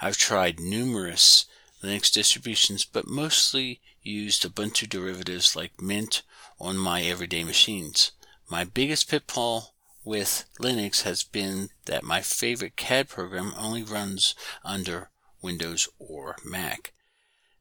I've 0.00 0.16
tried 0.16 0.60
numerous 0.60 1.46
Linux 1.82 2.12
distributions, 2.12 2.84
but 2.84 3.06
mostly 3.06 3.80
used 4.02 4.42
Ubuntu 4.42 4.88
derivatives 4.88 5.54
like 5.54 5.80
Mint 5.80 6.22
on 6.60 6.76
my 6.76 7.02
everyday 7.02 7.44
machines. 7.44 8.12
My 8.48 8.64
biggest 8.64 9.08
pitfall 9.08 9.74
with 10.08 10.46
Linux 10.58 11.02
has 11.02 11.22
been 11.22 11.68
that 11.84 12.02
my 12.02 12.22
favorite 12.22 12.76
CAD 12.76 13.10
program 13.10 13.52
only 13.58 13.82
runs 13.82 14.34
under 14.64 15.10
Windows 15.42 15.86
or 15.98 16.34
Mac. 16.42 16.94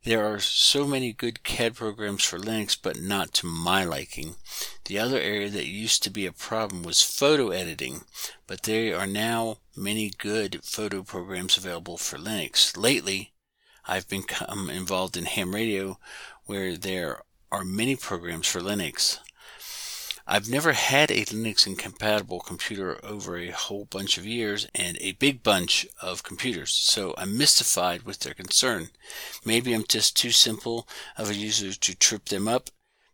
There 0.05 0.25
are 0.25 0.39
so 0.39 0.87
many 0.87 1.11
good 1.11 1.43
CAD 1.43 1.75
programs 1.75 2.23
for 2.23 2.39
Linux, 2.39 2.77
but 2.81 3.01
not 3.01 3.33
to 3.33 3.45
my 3.45 3.83
liking. 3.83 4.35
The 4.85 4.97
other 4.97 5.19
area 5.19 5.49
that 5.49 5.67
used 5.67 6.03
to 6.03 6.09
be 6.09 6.25
a 6.25 6.31
problem 6.31 6.83
was 6.83 7.03
photo 7.03 7.49
editing, 7.49 8.05
but 8.47 8.63
there 8.63 8.97
are 8.97 9.05
now 9.05 9.57
many 9.75 10.13
good 10.17 10.63
photo 10.63 11.03
programs 11.03 11.57
available 11.57 11.97
for 11.97 12.17
Linux. 12.17 12.77
Lately, 12.77 13.33
I've 13.85 14.07
become 14.07 14.69
involved 14.69 15.17
in 15.17 15.25
ham 15.25 15.53
radio 15.53 15.99
where 16.45 16.77
there 16.77 17.23
are 17.51 17.65
many 17.65 17.97
programs 17.97 18.47
for 18.47 18.61
Linux. 18.61 19.19
I've 20.29 20.49
never 20.49 20.73
had 20.73 21.09
a 21.09 21.23
Linux 21.23 21.65
incompatible 21.65 22.41
computer 22.41 22.99
over 23.01 23.37
a 23.37 23.51
whole 23.51 23.85
bunch 23.85 24.17
of 24.17 24.25
years 24.25 24.67
and 24.75 24.97
a 24.99 25.13
big 25.13 25.41
bunch 25.41 25.87
of 26.01 26.23
computers, 26.23 26.73
so 26.73 27.13
I'm 27.17 27.37
mystified 27.37 28.03
with 28.03 28.19
their 28.19 28.33
concern. 28.33 28.89
Maybe 29.45 29.73
I'm 29.73 29.85
just 29.87 30.17
too 30.17 30.31
simple 30.31 30.85
of 31.15 31.29
a 31.29 31.35
user 31.35 31.71
to 31.71 31.95
trip 31.95 32.25
them 32.25 32.45
up. 32.45 32.69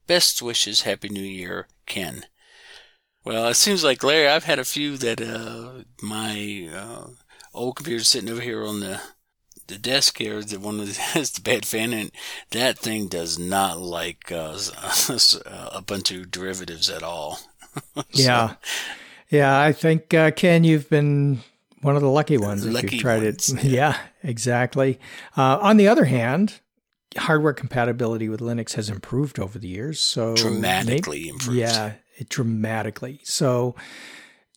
Best 0.08 0.42
wishes, 0.42 0.82
Happy 0.82 1.08
New 1.08 1.22
Year, 1.22 1.68
Ken. 1.86 2.26
Well, 3.24 3.48
it 3.48 3.56
seems 3.56 3.84
like 3.84 4.04
Larry, 4.04 4.28
I've 4.28 4.46
had 4.46 4.58
a 4.58 4.66
few 4.66 4.98
that 4.98 5.22
uh, 5.22 5.84
my 6.02 6.68
uh, 6.74 7.08
old 7.54 7.76
computer 7.76 8.04
sitting 8.04 8.30
over 8.30 8.42
here 8.42 8.66
on 8.66 8.80
the 8.80 9.00
the 9.68 9.78
desk 9.78 10.18
here, 10.18 10.42
the 10.42 10.60
one 10.60 10.78
that 10.86 10.96
has 10.96 11.32
the 11.32 11.42
bad 11.42 11.66
fan, 11.66 11.94
and 11.94 12.12
that 12.52 12.78
thing 12.78 13.08
does 13.08 13.38
not 13.40 13.80
like 13.80 14.32
uh, 14.32 14.58
of 15.10 16.32
derivatives 16.32 16.90
at 16.90 17.04
all. 17.04 17.40
so, 17.96 18.04
yeah, 18.12 18.56
yeah. 19.30 19.60
I 19.60 19.72
think 19.72 20.14
uh, 20.14 20.32
Ken, 20.32 20.64
you've 20.64 20.90
been 20.90 21.40
one 21.82 21.96
of 21.96 22.02
the 22.02 22.10
lucky 22.10 22.38
ones 22.38 22.66
lucky 22.66 22.88
if 22.88 22.94
you've 22.94 23.02
tried 23.02 23.24
ones, 23.24 23.52
it. 23.52 23.64
Yeah, 23.64 23.72
yeah 23.72 23.98
exactly. 24.24 25.00
Uh, 25.36 25.58
on 25.62 25.78
the 25.78 25.88
other 25.88 26.06
hand, 26.06 26.60
hardware 27.18 27.54
compatibility 27.54 28.30
with 28.30 28.40
Linux 28.40 28.74
has 28.74 28.90
improved 28.90 29.40
over 29.40 29.60
the 29.60 29.68
years. 29.68 30.00
So 30.00 30.36
dramatically 30.36 31.30
improved. 31.30 31.58
Yeah, 31.58 31.94
it 32.18 32.30
dramatically. 32.30 33.22
So 33.24 33.76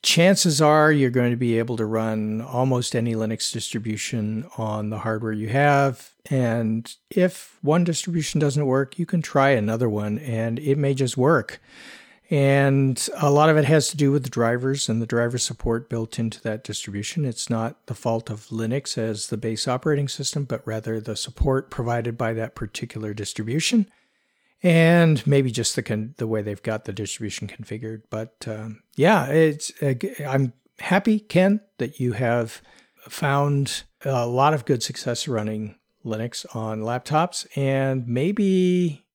chances 0.06 0.62
are 0.62 0.92
you're 0.92 1.10
going 1.10 1.32
to 1.32 1.36
be 1.36 1.58
able 1.58 1.76
to 1.76 1.84
run 1.84 2.40
almost 2.40 2.94
any 2.94 3.14
Linux 3.14 3.52
distribution 3.52 4.48
on 4.56 4.88
the 4.88 4.98
hardware 4.98 5.32
you 5.32 5.48
have. 5.48 6.14
And 6.30 6.94
if 7.10 7.58
one 7.60 7.82
distribution 7.82 8.38
doesn't 8.38 8.66
work, 8.66 9.00
you 9.00 9.04
can 9.04 9.20
try 9.20 9.50
another 9.50 9.88
one 9.88 10.18
and 10.20 10.60
it 10.60 10.78
may 10.78 10.94
just 10.94 11.16
work. 11.16 11.60
And 12.30 13.08
a 13.16 13.30
lot 13.30 13.50
of 13.50 13.56
it 13.56 13.64
has 13.64 13.88
to 13.88 13.96
do 13.96 14.12
with 14.12 14.22
the 14.22 14.30
drivers 14.30 14.88
and 14.88 15.02
the 15.02 15.06
driver 15.06 15.38
support 15.38 15.90
built 15.90 16.20
into 16.20 16.40
that 16.42 16.62
distribution. 16.62 17.24
It's 17.24 17.50
not 17.50 17.84
the 17.86 17.94
fault 17.94 18.30
of 18.30 18.46
Linux 18.46 18.96
as 18.96 19.26
the 19.26 19.36
base 19.36 19.66
operating 19.66 20.06
system, 20.06 20.44
but 20.44 20.64
rather 20.64 21.00
the 21.00 21.16
support 21.16 21.68
provided 21.68 22.16
by 22.16 22.32
that 22.32 22.54
particular 22.54 23.12
distribution. 23.12 23.90
And 24.62 25.24
maybe 25.26 25.50
just 25.50 25.74
the 25.74 25.82
con- 25.82 26.14
the 26.16 26.26
way 26.28 26.42
they've 26.42 26.62
got 26.62 26.84
the 26.84 26.92
distribution 26.92 27.48
configured. 27.48 28.02
But 28.08 28.44
um, 28.48 28.82
yeah, 28.96 29.26
it's 29.26 29.70
uh, 29.82 29.94
I'm 30.26 30.52
happy, 30.78 31.20
Ken, 31.20 31.60
that 31.78 32.00
you 32.00 32.12
have 32.12 32.62
found 33.08 33.84
a 34.04 34.26
lot 34.26 34.54
of 34.54 34.64
good 34.64 34.82
success 34.82 35.28
running 35.28 35.76
Linux 36.04 36.44
on 36.54 36.80
laptops, 36.80 37.46
and 37.56 38.06
maybe 38.06 39.06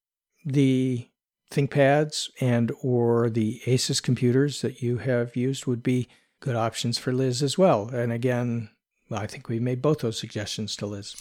the 0.45 1.07
ThinkPads 1.51 2.29
and 2.39 2.71
or 2.81 3.29
the 3.29 3.61
Asus 3.65 4.01
computers 4.01 4.61
that 4.61 4.81
you 4.81 4.97
have 4.97 5.35
used 5.35 5.65
would 5.65 5.83
be 5.83 6.07
good 6.39 6.55
options 6.55 6.97
for 6.97 7.11
Liz 7.11 7.43
as 7.43 7.57
well. 7.57 7.89
And 7.89 8.11
again, 8.11 8.69
I 9.11 9.27
think 9.27 9.49
we 9.49 9.59
made 9.59 9.81
both 9.81 9.99
those 9.99 10.19
suggestions 10.19 10.75
to 10.77 10.85
Liz. 10.85 11.15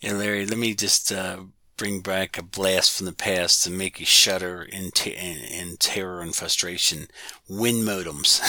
Yeah, 0.00 0.12
Larry, 0.12 0.46
let 0.46 0.58
me 0.58 0.74
just 0.74 1.12
uh, 1.12 1.38
bring 1.76 2.00
back 2.00 2.38
a 2.38 2.42
blast 2.42 2.96
from 2.96 3.06
the 3.06 3.12
past 3.12 3.64
to 3.64 3.70
make 3.70 4.00
you 4.00 4.06
shudder 4.06 4.62
in, 4.62 4.90
in, 5.04 5.38
in 5.38 5.76
terror 5.76 6.20
and 6.20 6.34
frustration. 6.34 7.08
Win 7.48 7.76
modems. 7.76 8.40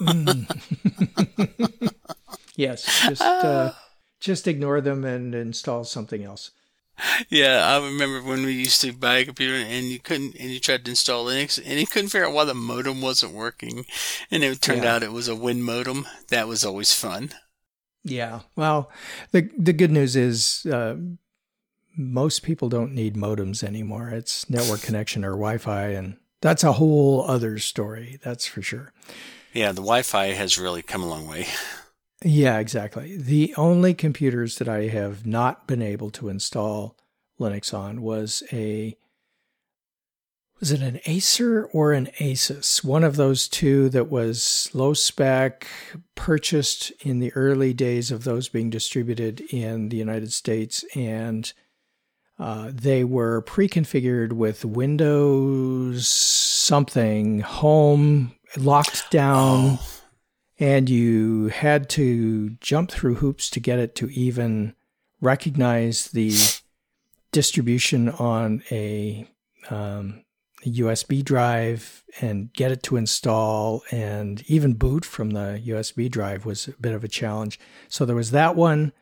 mm. 0.00 1.92
yes, 2.56 2.84
just 3.08 3.22
uh, 3.22 3.72
just 4.20 4.48
ignore 4.48 4.80
them 4.80 5.04
and 5.04 5.34
install 5.34 5.84
something 5.84 6.24
else. 6.24 6.50
Yeah, 7.28 7.66
I 7.66 7.84
remember 7.84 8.22
when 8.22 8.44
we 8.44 8.52
used 8.52 8.80
to 8.80 8.92
buy 8.92 9.18
a 9.18 9.24
computer 9.26 9.56
and 9.56 9.86
you 9.86 9.98
couldn't, 9.98 10.34
and 10.36 10.50
you 10.50 10.58
tried 10.58 10.84
to 10.86 10.90
install 10.90 11.26
Linux 11.26 11.60
and 11.62 11.78
you 11.78 11.86
couldn't 11.86 12.08
figure 12.08 12.26
out 12.26 12.32
why 12.32 12.44
the 12.44 12.54
modem 12.54 13.02
wasn't 13.02 13.34
working, 13.34 13.84
and 14.30 14.42
it 14.42 14.62
turned 14.62 14.84
yeah. 14.84 14.96
out 14.96 15.02
it 15.02 15.12
was 15.12 15.28
a 15.28 15.36
Win 15.36 15.62
modem. 15.62 16.06
That 16.28 16.48
was 16.48 16.64
always 16.64 16.94
fun. 16.94 17.32
Yeah. 18.02 18.40
Well, 18.54 18.90
the 19.32 19.50
the 19.58 19.72
good 19.72 19.90
news 19.90 20.16
is 20.16 20.64
uh, 20.66 20.96
most 21.96 22.42
people 22.42 22.68
don't 22.68 22.94
need 22.94 23.16
modems 23.16 23.62
anymore. 23.62 24.10
It's 24.10 24.48
network 24.50 24.82
connection 24.82 25.24
or 25.24 25.32
Wi-Fi, 25.32 25.88
and 25.88 26.16
that's 26.40 26.64
a 26.64 26.72
whole 26.72 27.24
other 27.26 27.58
story. 27.58 28.18
That's 28.22 28.46
for 28.46 28.62
sure. 28.62 28.92
Yeah, 29.52 29.72
the 29.72 29.80
Wi-Fi 29.80 30.26
has 30.26 30.58
really 30.58 30.82
come 30.82 31.02
a 31.02 31.08
long 31.08 31.26
way. 31.26 31.46
Yeah, 32.22 32.58
exactly. 32.58 33.16
The 33.16 33.54
only 33.56 33.94
computers 33.94 34.56
that 34.58 34.68
I 34.68 34.88
have 34.88 35.26
not 35.26 35.66
been 35.66 35.82
able 35.82 36.10
to 36.12 36.28
install 36.28 36.96
Linux 37.38 37.74
on 37.74 38.02
was 38.02 38.42
a 38.52 38.96
was 40.58 40.72
it 40.72 40.80
an 40.80 41.00
Acer 41.04 41.66
or 41.66 41.92
an 41.92 42.08
Asus? 42.18 42.82
One 42.82 43.04
of 43.04 43.16
those 43.16 43.46
two 43.46 43.90
that 43.90 44.10
was 44.10 44.70
low 44.72 44.94
spec, 44.94 45.66
purchased 46.14 46.92
in 47.00 47.18
the 47.18 47.32
early 47.34 47.74
days 47.74 48.10
of 48.10 48.24
those 48.24 48.48
being 48.48 48.70
distributed 48.70 49.42
in 49.52 49.90
the 49.90 49.98
United 49.98 50.32
States, 50.32 50.82
and 50.94 51.52
uh, 52.38 52.70
they 52.72 53.04
were 53.04 53.40
pre 53.42 53.68
configured 53.68 54.32
with 54.32 54.64
Windows 54.64 56.08
something, 56.08 57.40
home, 57.40 58.34
locked 58.56 59.10
down. 59.10 59.78
Oh 59.80 59.92
and 60.58 60.88
you 60.88 61.48
had 61.48 61.88
to 61.90 62.50
jump 62.60 62.90
through 62.90 63.16
hoops 63.16 63.50
to 63.50 63.60
get 63.60 63.78
it 63.78 63.94
to 63.96 64.08
even 64.10 64.74
recognize 65.20 66.08
the 66.08 66.32
distribution 67.32 68.08
on 68.08 68.62
a, 68.70 69.28
um, 69.70 70.24
a, 70.64 70.70
USB 70.70 71.22
drive 71.22 72.04
and 72.20 72.52
get 72.54 72.72
it 72.72 72.82
to 72.84 72.96
install 72.96 73.82
and 73.90 74.42
even 74.46 74.74
boot 74.74 75.04
from 75.04 75.30
the 75.30 75.62
USB 75.66 76.10
drive 76.10 76.46
was 76.46 76.68
a 76.68 76.72
bit 76.80 76.94
of 76.94 77.04
a 77.04 77.08
challenge. 77.08 77.60
So 77.88 78.04
there 78.04 78.16
was 78.16 78.30
that 78.30 78.56
one. 78.56 78.92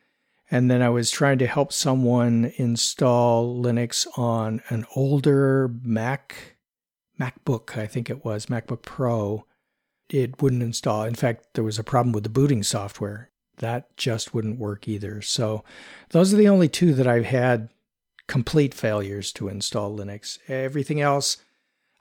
And 0.51 0.69
then 0.69 0.81
I 0.81 0.89
was 0.89 1.09
trying 1.09 1.39
to 1.39 1.47
help 1.47 1.73
someone 1.73 2.51
install 2.57 3.61
Linux 3.61 4.05
on 4.17 4.61
an 4.69 4.85
older 4.95 5.71
Mac, 5.81 6.57
MacBook, 7.19 7.77
I 7.77 7.87
think 7.87 8.09
it 8.09 8.23
was, 8.23 8.45
MacBook 8.45 8.83
Pro 8.83 9.45
it 10.09 10.41
wouldn't 10.41 10.63
install. 10.63 11.03
In 11.03 11.15
fact, 11.15 11.53
there 11.53 11.63
was 11.63 11.79
a 11.79 11.83
problem 11.83 12.13
with 12.13 12.23
the 12.23 12.29
booting 12.29 12.63
software. 12.63 13.31
That 13.57 13.95
just 13.97 14.33
wouldn't 14.33 14.59
work 14.59 14.87
either. 14.87 15.21
So, 15.21 15.63
those 16.09 16.33
are 16.33 16.37
the 16.37 16.49
only 16.49 16.67
two 16.67 16.93
that 16.93 17.07
I've 17.07 17.25
had 17.25 17.69
complete 18.27 18.73
failures 18.73 19.31
to 19.33 19.47
install 19.47 19.97
Linux. 19.97 20.37
Everything 20.49 20.99
else, 20.99 21.37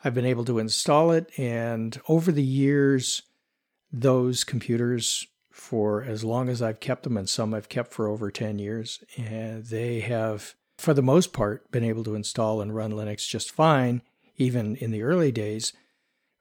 I've 0.02 0.14
been 0.14 0.26
able 0.26 0.44
to 0.46 0.58
install 0.58 1.12
it. 1.12 1.30
And 1.38 2.00
over 2.08 2.32
the 2.32 2.42
years, 2.42 3.22
those 3.92 4.42
computers, 4.42 5.26
for 5.54 6.02
as 6.02 6.24
long 6.24 6.48
as 6.48 6.60
I've 6.60 6.80
kept 6.80 7.04
them, 7.04 7.16
and 7.16 7.28
some 7.28 7.54
I've 7.54 7.68
kept 7.68 7.92
for 7.92 8.08
over 8.08 8.28
10 8.28 8.58
years, 8.58 9.04
and 9.16 9.64
they 9.64 10.00
have, 10.00 10.56
for 10.78 10.92
the 10.92 11.00
most 11.00 11.32
part, 11.32 11.70
been 11.70 11.84
able 11.84 12.02
to 12.04 12.16
install 12.16 12.60
and 12.60 12.74
run 12.74 12.90
Linux 12.90 13.28
just 13.28 13.52
fine, 13.52 14.02
even 14.36 14.74
in 14.74 14.90
the 14.90 15.02
early 15.02 15.30
days. 15.30 15.72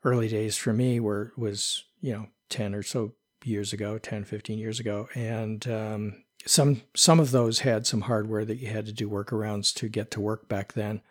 Early 0.04 0.28
days 0.28 0.58
for 0.58 0.74
me 0.74 1.00
were 1.00 1.32
was 1.38 1.84
you 2.02 2.12
know 2.12 2.28
10 2.50 2.74
or 2.74 2.82
so 2.82 3.14
years 3.46 3.72
ago 3.72 4.00
10 4.00 4.24
15 4.26 4.58
years 4.58 4.80
ago. 4.80 5.08
And 5.14 5.66
um, 5.68 6.24
some 6.48 6.82
some 6.96 7.20
of 7.20 7.30
those 7.30 7.60
had 7.60 7.86
some 7.86 8.02
hardware 8.02 8.46
that 8.46 8.58
you 8.58 8.68
had 8.68 8.88
to 8.88 8.92
do 8.92 9.08
workarounds 9.08 9.74
to 9.76 9.88
get 9.88 10.10
to 10.12 10.20
work 10.20 10.50
back 10.50 10.74
then. 10.74 11.02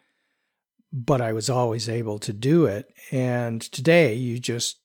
But 0.92 1.20
i 1.20 1.32
was 1.32 1.48
always 1.48 1.88
able 1.88 2.18
to 2.18 2.32
do 2.32 2.66
it. 2.66 2.92
And 3.12 3.62
today 3.62 4.14
you 4.14 4.40
just 4.40 4.80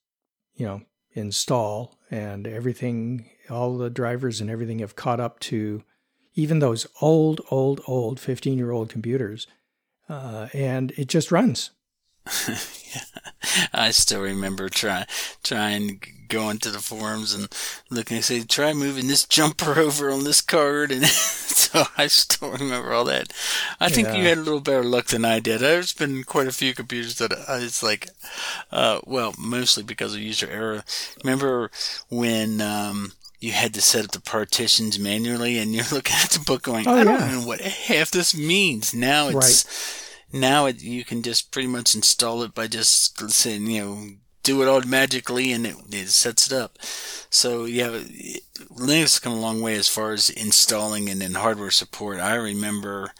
you 0.54 0.64
know 0.64 0.82
install 1.14 1.97
and 2.10 2.46
everything 2.46 3.28
all 3.50 3.76
the 3.76 3.90
drivers 3.90 4.40
and 4.40 4.50
everything 4.50 4.78
have 4.78 4.96
caught 4.96 5.20
up 5.20 5.38
to 5.40 5.82
even 6.34 6.58
those 6.58 6.86
old 7.00 7.40
old 7.50 7.80
old 7.86 8.20
15 8.20 8.56
year 8.56 8.70
old 8.70 8.88
computers 8.88 9.46
uh, 10.08 10.48
and 10.54 10.92
it 10.92 11.08
just 11.08 11.30
runs. 11.30 11.70
I 13.72 13.90
still 13.90 14.20
remember 14.22 14.68
trying 14.68 15.06
trying 15.42 16.00
going 16.28 16.58
to 16.58 16.70
the 16.70 16.78
forums 16.78 17.32
and 17.32 17.48
looking 17.90 18.16
and 18.16 18.24
say 18.24 18.42
try 18.42 18.72
moving 18.72 19.08
this 19.08 19.24
jumper 19.24 19.78
over 19.78 20.10
on 20.10 20.24
this 20.24 20.40
card 20.40 20.92
and 20.92 21.04
so 21.06 21.84
I 21.96 22.06
still 22.06 22.52
remember 22.52 22.92
all 22.92 23.04
that. 23.04 23.32
I 23.80 23.88
think 23.88 24.08
yeah. 24.08 24.16
you 24.16 24.24
had 24.24 24.38
a 24.38 24.42
little 24.42 24.60
better 24.60 24.84
luck 24.84 25.06
than 25.06 25.24
I 25.24 25.40
did. 25.40 25.60
There's 25.60 25.92
been 25.92 26.24
quite 26.24 26.46
a 26.46 26.52
few 26.52 26.74
computers 26.74 27.16
that 27.18 27.32
I, 27.48 27.58
it's 27.58 27.82
like, 27.82 28.08
uh, 28.70 29.00
well, 29.04 29.34
mostly 29.38 29.82
because 29.82 30.14
of 30.14 30.20
user 30.20 30.48
error. 30.48 30.84
Remember 31.22 31.70
when 32.10 32.60
um, 32.60 33.12
you 33.40 33.52
had 33.52 33.74
to 33.74 33.80
set 33.80 34.04
up 34.04 34.10
the 34.12 34.20
partitions 34.20 34.98
manually 34.98 35.58
and 35.58 35.74
you're 35.74 35.84
looking 35.92 36.16
at 36.22 36.30
the 36.30 36.40
book 36.40 36.62
going, 36.62 36.86
oh, 36.86 36.94
I 36.94 37.04
don't 37.04 37.20
know 37.20 37.46
what 37.46 37.60
half 37.60 38.10
this 38.10 38.36
means. 38.36 38.94
Now 38.94 39.28
it's. 39.28 39.64
Right 39.64 40.04
now 40.32 40.66
it, 40.66 40.82
you 40.82 41.04
can 41.04 41.22
just 41.22 41.50
pretty 41.50 41.68
much 41.68 41.94
install 41.94 42.42
it 42.42 42.54
by 42.54 42.66
just 42.66 43.30
saying, 43.30 43.66
you 43.66 43.80
know, 43.80 44.08
do 44.48 44.62
it 44.62 44.68
automatically 44.68 45.52
and 45.52 45.66
it, 45.66 45.76
it 45.90 46.08
sets 46.08 46.50
it 46.50 46.52
up. 46.52 46.78
So 47.28 47.66
yeah, 47.66 48.00
Linux 48.70 49.00
has 49.00 49.18
come 49.18 49.34
a 49.34 49.40
long 49.40 49.60
way 49.60 49.74
as 49.74 49.88
far 49.88 50.12
as 50.12 50.30
installing 50.30 51.10
and 51.10 51.20
then 51.20 51.34
hardware 51.34 51.70
support. 51.70 52.18
I 52.18 52.34
remember 52.34 53.10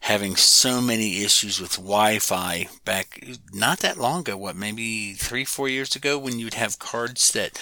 having 0.00 0.36
so 0.36 0.80
many 0.80 1.22
issues 1.22 1.60
with 1.60 1.72
Wi-Fi 1.76 2.68
back 2.86 3.22
not 3.52 3.80
that 3.80 3.98
long 3.98 4.20
ago. 4.20 4.38
What 4.38 4.56
maybe 4.56 5.12
three, 5.12 5.44
four 5.44 5.68
years 5.68 5.94
ago, 5.94 6.18
when 6.18 6.38
you'd 6.38 6.54
have 6.54 6.78
cards 6.78 7.32
that 7.32 7.60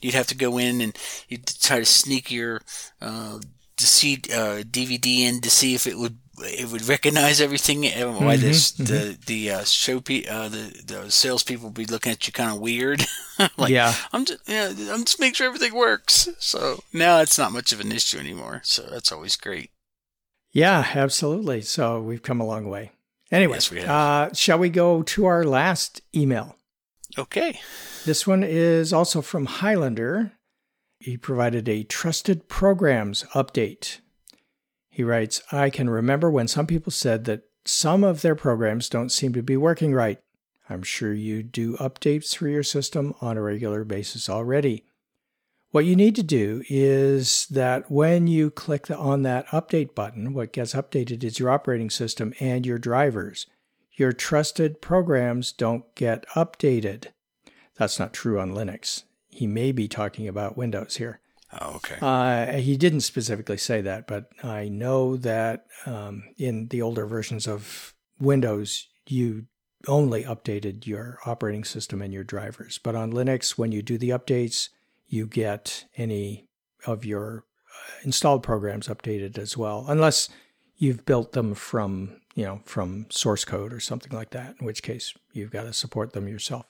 you'd 0.00 0.14
have 0.14 0.26
to 0.28 0.36
go 0.36 0.58
in 0.58 0.80
and 0.80 0.98
you'd 1.28 1.46
try 1.46 1.78
to 1.78 1.84
sneak 1.84 2.32
your 2.32 2.60
uh, 3.00 3.38
see, 3.78 4.14
uh, 4.32 4.62
DVD 4.62 5.20
in 5.20 5.40
to 5.42 5.50
see 5.50 5.74
if 5.74 5.86
it 5.86 5.98
would 5.98 6.18
it 6.38 6.70
would 6.70 6.88
recognize 6.88 7.40
everything. 7.40 7.82
Why 7.82 7.88
mm-hmm, 7.88 8.40
this 8.40 8.72
mm-hmm. 8.72 8.84
the 8.84 9.18
the 9.26 9.50
uh, 9.50 9.64
show 9.64 10.00
pe- 10.00 10.26
uh, 10.26 10.48
the 10.48 10.82
the 10.86 11.10
salespeople 11.10 11.70
be 11.70 11.86
looking 11.86 12.12
at 12.12 12.26
you 12.26 12.32
kind 12.32 12.50
of 12.50 12.60
weird. 12.60 13.04
like, 13.56 13.70
yeah, 13.70 13.94
I'm 14.12 14.24
just 14.24 14.48
yeah, 14.48 14.68
I'm 14.68 15.04
just 15.04 15.20
making 15.20 15.34
sure 15.34 15.46
everything 15.46 15.74
works. 15.74 16.28
So 16.38 16.82
now 16.92 17.20
it's 17.20 17.38
not 17.38 17.52
much 17.52 17.72
of 17.72 17.80
an 17.80 17.92
issue 17.92 18.18
anymore. 18.18 18.60
So 18.64 18.82
that's 18.82 19.12
always 19.12 19.36
great. 19.36 19.70
Yeah, 20.52 20.86
absolutely. 20.94 21.62
So 21.62 22.00
we've 22.00 22.22
come 22.22 22.40
a 22.40 22.46
long 22.46 22.68
way. 22.68 22.92
Anyway, 23.32 23.54
yes, 23.54 23.70
we 23.70 23.80
uh, 23.80 24.32
shall 24.32 24.58
we 24.58 24.70
go 24.70 25.02
to 25.02 25.26
our 25.26 25.44
last 25.44 26.00
email? 26.14 26.56
Okay. 27.16 27.60
This 28.04 28.26
one 28.26 28.42
is 28.42 28.92
also 28.92 29.22
from 29.22 29.46
Highlander. 29.46 30.32
He 30.98 31.16
provided 31.16 31.68
a 31.68 31.84
trusted 31.84 32.48
programs 32.48 33.24
update. 33.34 33.98
He 34.94 35.02
writes, 35.02 35.42
I 35.50 35.70
can 35.70 35.90
remember 35.90 36.30
when 36.30 36.46
some 36.46 36.68
people 36.68 36.92
said 36.92 37.24
that 37.24 37.48
some 37.64 38.04
of 38.04 38.22
their 38.22 38.36
programs 38.36 38.88
don't 38.88 39.10
seem 39.10 39.32
to 39.32 39.42
be 39.42 39.56
working 39.56 39.92
right. 39.92 40.20
I'm 40.70 40.84
sure 40.84 41.12
you 41.12 41.42
do 41.42 41.76
updates 41.78 42.36
for 42.36 42.46
your 42.46 42.62
system 42.62 43.12
on 43.20 43.36
a 43.36 43.42
regular 43.42 43.82
basis 43.82 44.30
already. 44.30 44.84
What 45.72 45.84
you 45.84 45.96
need 45.96 46.14
to 46.14 46.22
do 46.22 46.62
is 46.68 47.48
that 47.48 47.90
when 47.90 48.28
you 48.28 48.52
click 48.52 48.88
on 48.88 49.22
that 49.22 49.48
update 49.48 49.96
button, 49.96 50.32
what 50.32 50.52
gets 50.52 50.74
updated 50.74 51.24
is 51.24 51.40
your 51.40 51.50
operating 51.50 51.90
system 51.90 52.32
and 52.38 52.64
your 52.64 52.78
drivers. 52.78 53.46
your 53.96 54.12
trusted 54.12 54.80
programs 54.80 55.52
don't 55.52 55.94
get 55.94 56.26
updated. 56.30 57.06
That's 57.76 57.98
not 57.98 58.12
true 58.12 58.40
on 58.40 58.52
Linux. 58.52 59.04
He 59.28 59.46
may 59.46 59.72
be 59.72 59.88
talking 59.88 60.28
about 60.28 60.56
Windows 60.56 60.96
here. 60.96 61.20
Oh, 61.60 61.76
okay. 61.76 61.96
Uh, 62.00 62.58
he 62.58 62.76
didn't 62.76 63.00
specifically 63.00 63.58
say 63.58 63.80
that, 63.80 64.06
but 64.06 64.30
I 64.42 64.68
know 64.68 65.16
that 65.16 65.66
um, 65.86 66.24
in 66.36 66.68
the 66.68 66.82
older 66.82 67.06
versions 67.06 67.46
of 67.46 67.94
Windows, 68.18 68.88
you 69.06 69.46
only 69.86 70.24
updated 70.24 70.86
your 70.86 71.18
operating 71.26 71.64
system 71.64 72.00
and 72.02 72.12
your 72.12 72.24
drivers. 72.24 72.78
But 72.82 72.94
on 72.94 73.12
Linux, 73.12 73.58
when 73.58 73.72
you 73.72 73.82
do 73.82 73.98
the 73.98 74.10
updates, 74.10 74.70
you 75.06 75.26
get 75.26 75.84
any 75.96 76.48
of 76.86 77.04
your 77.04 77.44
uh, 77.70 77.92
installed 78.04 78.42
programs 78.42 78.88
updated 78.88 79.38
as 79.38 79.56
well, 79.56 79.84
unless 79.88 80.28
you've 80.76 81.04
built 81.04 81.32
them 81.32 81.54
from 81.54 82.20
you 82.34 82.44
know 82.44 82.60
from 82.64 83.06
source 83.10 83.44
code 83.44 83.72
or 83.72 83.80
something 83.80 84.12
like 84.12 84.30
that. 84.30 84.56
In 84.58 84.66
which 84.66 84.82
case, 84.82 85.14
you've 85.32 85.52
got 85.52 85.64
to 85.64 85.72
support 85.72 86.12
them 86.12 86.28
yourself. 86.28 86.66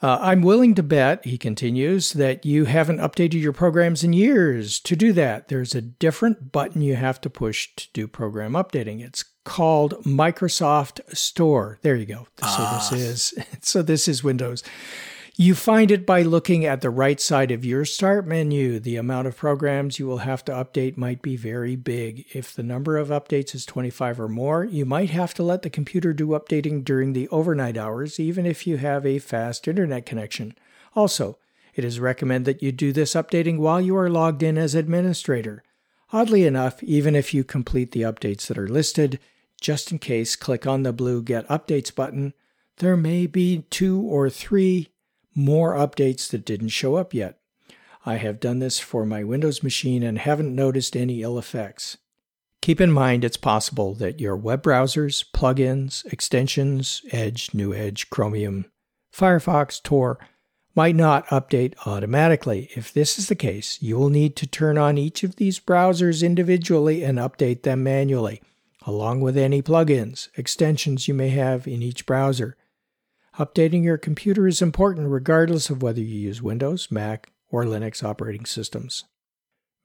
Uh, 0.00 0.18
I'm 0.20 0.42
willing 0.42 0.76
to 0.76 0.82
bet, 0.82 1.24
he 1.24 1.36
continues, 1.36 2.12
that 2.12 2.46
you 2.46 2.66
haven't 2.66 2.98
updated 2.98 3.40
your 3.40 3.52
programs 3.52 4.04
in 4.04 4.12
years. 4.12 4.78
To 4.80 4.94
do 4.94 5.12
that, 5.14 5.48
there's 5.48 5.74
a 5.74 5.82
different 5.82 6.52
button 6.52 6.82
you 6.82 6.94
have 6.94 7.20
to 7.22 7.30
push 7.30 7.74
to 7.74 7.88
do 7.92 8.06
program 8.06 8.52
updating. 8.52 9.00
It's 9.00 9.24
called 9.44 9.94
Microsoft 10.04 11.00
Store. 11.16 11.78
There 11.82 11.96
you 11.96 12.06
go. 12.06 12.28
So 12.40 12.46
this 12.46 12.92
ah. 12.92 12.94
is 12.94 13.34
so 13.60 13.82
this 13.82 14.06
is 14.06 14.22
Windows. 14.22 14.62
You 15.40 15.54
find 15.54 15.92
it 15.92 16.04
by 16.04 16.22
looking 16.22 16.64
at 16.64 16.80
the 16.80 16.90
right 16.90 17.20
side 17.20 17.52
of 17.52 17.64
your 17.64 17.84
start 17.84 18.26
menu. 18.26 18.80
The 18.80 18.96
amount 18.96 19.28
of 19.28 19.36
programs 19.36 19.96
you 19.96 20.04
will 20.08 20.18
have 20.18 20.44
to 20.46 20.52
update 20.52 20.96
might 20.96 21.22
be 21.22 21.36
very 21.36 21.76
big. 21.76 22.26
If 22.34 22.52
the 22.52 22.64
number 22.64 22.96
of 22.96 23.10
updates 23.10 23.54
is 23.54 23.64
25 23.64 24.18
or 24.18 24.26
more, 24.26 24.64
you 24.64 24.84
might 24.84 25.10
have 25.10 25.34
to 25.34 25.44
let 25.44 25.62
the 25.62 25.70
computer 25.70 26.12
do 26.12 26.30
updating 26.30 26.82
during 26.82 27.12
the 27.12 27.28
overnight 27.28 27.76
hours, 27.76 28.18
even 28.18 28.46
if 28.46 28.66
you 28.66 28.78
have 28.78 29.06
a 29.06 29.20
fast 29.20 29.68
internet 29.68 30.04
connection. 30.04 30.56
Also, 30.96 31.38
it 31.76 31.84
is 31.84 32.00
recommended 32.00 32.56
that 32.56 32.62
you 32.64 32.72
do 32.72 32.92
this 32.92 33.14
updating 33.14 33.58
while 33.58 33.80
you 33.80 33.96
are 33.96 34.10
logged 34.10 34.42
in 34.42 34.58
as 34.58 34.74
administrator. 34.74 35.62
Oddly 36.12 36.46
enough, 36.46 36.82
even 36.82 37.14
if 37.14 37.32
you 37.32 37.44
complete 37.44 37.92
the 37.92 38.02
updates 38.02 38.48
that 38.48 38.58
are 38.58 38.66
listed, 38.66 39.20
just 39.60 39.92
in 39.92 40.00
case, 40.00 40.34
click 40.34 40.66
on 40.66 40.82
the 40.82 40.92
blue 40.92 41.22
Get 41.22 41.46
Updates 41.46 41.94
button. 41.94 42.34
There 42.78 42.96
may 42.96 43.28
be 43.28 43.66
two 43.70 44.00
or 44.00 44.28
three 44.30 44.88
more 45.38 45.74
updates 45.74 46.28
that 46.30 46.44
didn't 46.44 46.68
show 46.68 46.96
up 46.96 47.14
yet. 47.14 47.38
I 48.04 48.16
have 48.16 48.40
done 48.40 48.58
this 48.58 48.80
for 48.80 49.06
my 49.06 49.22
Windows 49.22 49.62
machine 49.62 50.02
and 50.02 50.18
haven't 50.18 50.54
noticed 50.54 50.96
any 50.96 51.22
ill 51.22 51.38
effects. 51.38 51.96
Keep 52.60 52.80
in 52.80 52.90
mind 52.90 53.24
it's 53.24 53.36
possible 53.36 53.94
that 53.94 54.20
your 54.20 54.36
web 54.36 54.62
browsers, 54.62 55.24
plugins, 55.32 56.04
extensions, 56.12 57.02
Edge, 57.12 57.54
New 57.54 57.72
Edge, 57.72 58.10
Chromium, 58.10 58.66
Firefox, 59.14 59.82
Tor, 59.82 60.18
might 60.74 60.96
not 60.96 61.26
update 61.28 61.74
automatically. 61.86 62.68
If 62.74 62.92
this 62.92 63.18
is 63.18 63.28
the 63.28 63.34
case, 63.34 63.80
you 63.80 63.96
will 63.96 64.10
need 64.10 64.36
to 64.36 64.46
turn 64.46 64.76
on 64.76 64.98
each 64.98 65.22
of 65.24 65.36
these 65.36 65.60
browsers 65.60 66.24
individually 66.24 67.02
and 67.04 67.18
update 67.18 67.62
them 67.62 67.82
manually, 67.82 68.42
along 68.86 69.20
with 69.20 69.36
any 69.36 69.62
plugins, 69.62 70.28
extensions 70.36 71.08
you 71.08 71.14
may 71.14 71.30
have 71.30 71.66
in 71.66 71.82
each 71.82 72.06
browser. 72.06 72.56
Updating 73.38 73.84
your 73.84 73.98
computer 73.98 74.48
is 74.48 74.60
important 74.60 75.08
regardless 75.08 75.70
of 75.70 75.80
whether 75.80 76.00
you 76.00 76.18
use 76.18 76.42
Windows, 76.42 76.90
Mac, 76.90 77.30
or 77.50 77.64
Linux 77.64 78.02
operating 78.02 78.44
systems. 78.44 79.04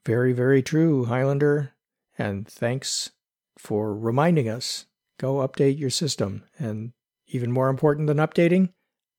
Very, 0.05 0.33
very 0.33 0.63
true, 0.63 1.05
Highlander. 1.05 1.73
And 2.17 2.47
thanks 2.47 3.11
for 3.57 3.95
reminding 3.95 4.49
us. 4.49 4.87
Go 5.19 5.35
update 5.47 5.77
your 5.77 5.91
system. 5.91 6.43
And 6.57 6.93
even 7.27 7.51
more 7.51 7.69
important 7.69 8.07
than 8.07 8.17
updating, 8.17 8.69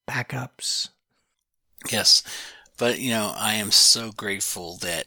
backups. 0.08 0.88
Yes. 1.90 2.24
But, 2.76 2.98
you 2.98 3.10
know, 3.10 3.32
I 3.36 3.54
am 3.54 3.70
so 3.70 4.10
grateful 4.10 4.78
that 4.78 5.06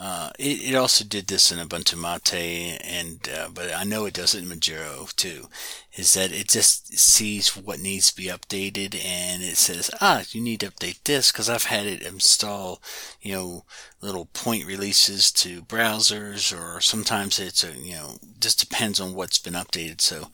uh, 0.00 0.30
it, 0.38 0.70
it, 0.70 0.74
also 0.74 1.04
did 1.04 1.26
this 1.26 1.52
in 1.52 1.58
Ubuntu 1.58 1.94
Mate, 1.94 2.80
and 2.82 3.28
uh, 3.36 3.50
but 3.52 3.70
I 3.76 3.84
know 3.84 4.06
it 4.06 4.14
does 4.14 4.34
it 4.34 4.42
in 4.42 4.48
Manjaro 4.48 5.14
too. 5.14 5.48
Is 5.94 6.14
that 6.14 6.32
it 6.32 6.48
just 6.48 6.98
sees 6.98 7.54
what 7.54 7.80
needs 7.80 8.10
to 8.10 8.16
be 8.16 8.28
updated, 8.28 8.98
and 9.04 9.42
it 9.42 9.58
says, 9.58 9.90
ah, 10.00 10.22
you 10.30 10.40
need 10.40 10.60
to 10.60 10.70
update 10.70 11.04
this 11.04 11.30
because 11.30 11.50
I've 11.50 11.64
had 11.64 11.84
it 11.84 12.02
install, 12.02 12.80
you 13.20 13.34
know, 13.34 13.64
little 14.00 14.24
point 14.24 14.64
releases 14.64 15.30
to 15.32 15.60
browsers, 15.60 16.50
or 16.58 16.80
sometimes 16.80 17.38
it's 17.38 17.62
a, 17.62 17.72
you 17.76 17.92
know, 17.92 18.16
just 18.40 18.58
depends 18.58 19.00
on 19.00 19.12
what's 19.12 19.38
been 19.38 19.52
updated. 19.52 20.00
So 20.00 20.28